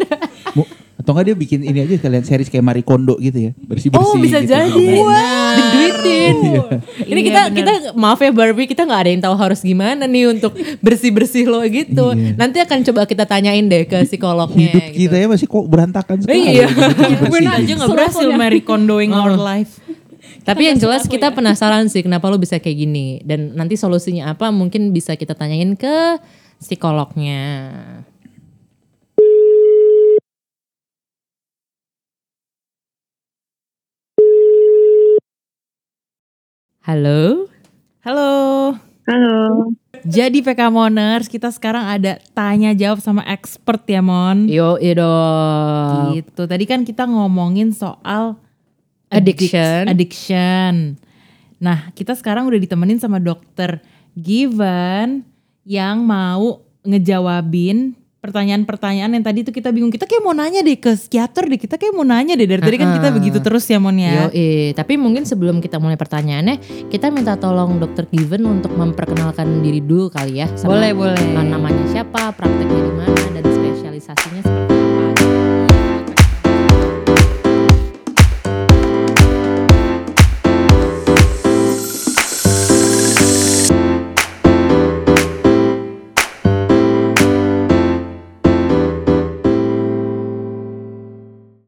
Atau 1.10 1.18
enggak 1.18 1.26
dia 1.26 1.36
bikin 1.42 1.60
ini 1.66 1.78
aja 1.82 1.98
kalian 1.98 2.22
series 2.22 2.46
kayak 2.46 2.62
Marie 2.62 2.86
Kondo 2.86 3.18
gitu 3.18 3.50
ya. 3.50 3.52
Bersih-bersih 3.58 4.06
Oh 4.06 4.14
bisa 4.14 4.38
gitu. 4.38 4.54
jadi. 4.54 4.86
Diduitin. 5.58 6.36
Ini 7.10 7.18
Iya, 7.20 7.26
kita 7.26 7.40
bener. 7.50 7.56
kita 7.58 7.72
maaf 7.98 8.22
ya 8.22 8.30
Barbie 8.30 8.70
kita 8.70 8.86
nggak 8.86 9.00
ada 9.02 9.10
yang 9.10 9.22
tahu 9.26 9.34
harus 9.34 9.60
gimana 9.60 10.06
nih 10.06 10.30
untuk 10.30 10.54
bersih 10.78 11.10
bersih 11.10 11.50
lo 11.50 11.58
gitu. 11.66 12.14
Iya. 12.14 12.38
Nanti 12.38 12.62
akan 12.62 12.78
coba 12.86 13.10
kita 13.10 13.26
tanyain 13.26 13.66
deh 13.66 13.82
ke 13.90 14.06
psikolognya. 14.06 14.70
Hidup 14.70 14.84
gitu. 14.94 14.98
kita 15.10 15.16
ya 15.18 15.26
masih 15.26 15.46
kok 15.50 15.66
berantakan 15.66 16.16
sekali. 16.22 16.62
Iya. 16.62 16.66
Gue 17.26 17.40
aja 17.42 17.72
gak 17.74 17.90
berhasil 17.90 18.28
Mary 18.30 18.62
Kondoing 18.62 19.10
our 19.10 19.34
life. 19.34 19.82
Tapi 20.40 20.72
yang 20.72 20.78
jelas 20.78 21.04
kita 21.04 21.34
penasaran 21.34 21.90
sih 21.92 22.00
kenapa 22.00 22.30
lo 22.30 22.38
bisa 22.38 22.56
kayak 22.56 22.78
gini 22.78 23.20
dan 23.26 23.52
nanti 23.58 23.76
solusinya 23.76 24.32
apa 24.32 24.48
mungkin 24.48 24.94
bisa 24.94 25.12
kita 25.18 25.36
tanyain 25.36 25.74
ke 25.74 26.16
psikolognya. 26.60 27.42
Halo. 36.80 37.44
Halo. 38.00 38.32
Halo. 39.04 39.36
Jadi 40.00 40.40
PK 40.40 40.72
Moners, 40.72 41.28
kita 41.28 41.52
sekarang 41.52 41.84
ada 41.84 42.16
tanya 42.32 42.72
jawab 42.72 43.04
sama 43.04 43.20
expert 43.28 43.84
ya 43.84 44.00
Mon. 44.00 44.48
Yo, 44.48 44.80
iya 44.80 44.96
dong. 44.96 46.16
Gitu. 46.16 46.42
Tadi 46.48 46.64
kan 46.64 46.80
kita 46.80 47.04
ngomongin 47.04 47.76
soal 47.76 48.40
Addiction. 49.12 49.92
addic- 49.92 49.92
Addiction. 49.92 50.96
Nah, 51.60 51.92
kita 51.92 52.16
sekarang 52.16 52.48
udah 52.48 52.56
ditemenin 52.56 52.96
sama 52.96 53.20
dokter 53.20 53.84
Given 54.16 55.20
yang 55.68 56.00
mau 56.00 56.64
ngejawabin 56.80 57.92
pertanyaan-pertanyaan 58.20 59.16
yang 59.16 59.24
tadi 59.24 59.42
tuh 59.42 59.52
kita 59.56 59.72
bingung. 59.72 59.88
Kita 59.88 60.04
kayak 60.04 60.22
mau 60.22 60.36
nanya 60.36 60.60
deh 60.60 60.76
ke 60.76 60.92
psikiater 60.92 61.48
deh. 61.48 61.56
Kita 61.56 61.80
kayak 61.80 61.96
mau 61.96 62.04
nanya 62.04 62.36
deh. 62.36 62.44
Dari 62.44 62.60
tadi 62.60 62.76
kan 62.76 62.92
kita 62.94 63.08
begitu 63.16 63.38
terus 63.40 63.64
ya 63.66 63.80
Mon 63.80 63.96
ya. 63.96 64.28
Yo, 64.28 64.36
tapi 64.76 65.00
mungkin 65.00 65.24
sebelum 65.24 65.64
kita 65.64 65.80
mulai 65.80 65.96
pertanyaannya, 65.96 66.86
kita 66.92 67.08
minta 67.08 67.40
tolong 67.40 67.80
Dokter 67.80 68.04
Given 68.12 68.44
untuk 68.44 68.76
memperkenalkan 68.76 69.64
diri 69.64 69.80
dulu 69.80 70.12
kali 70.12 70.44
ya. 70.44 70.46
Boleh, 70.62 70.92
boleh. 70.92 71.16
uh, 71.16 71.44
namanya 71.44 71.84
siapa, 71.88 72.36
prakteknya 72.36 72.80
di 72.84 72.92
mana, 72.92 73.24
dan 73.40 73.44
spesialisasinya 73.48 74.42
seperti 74.44 74.79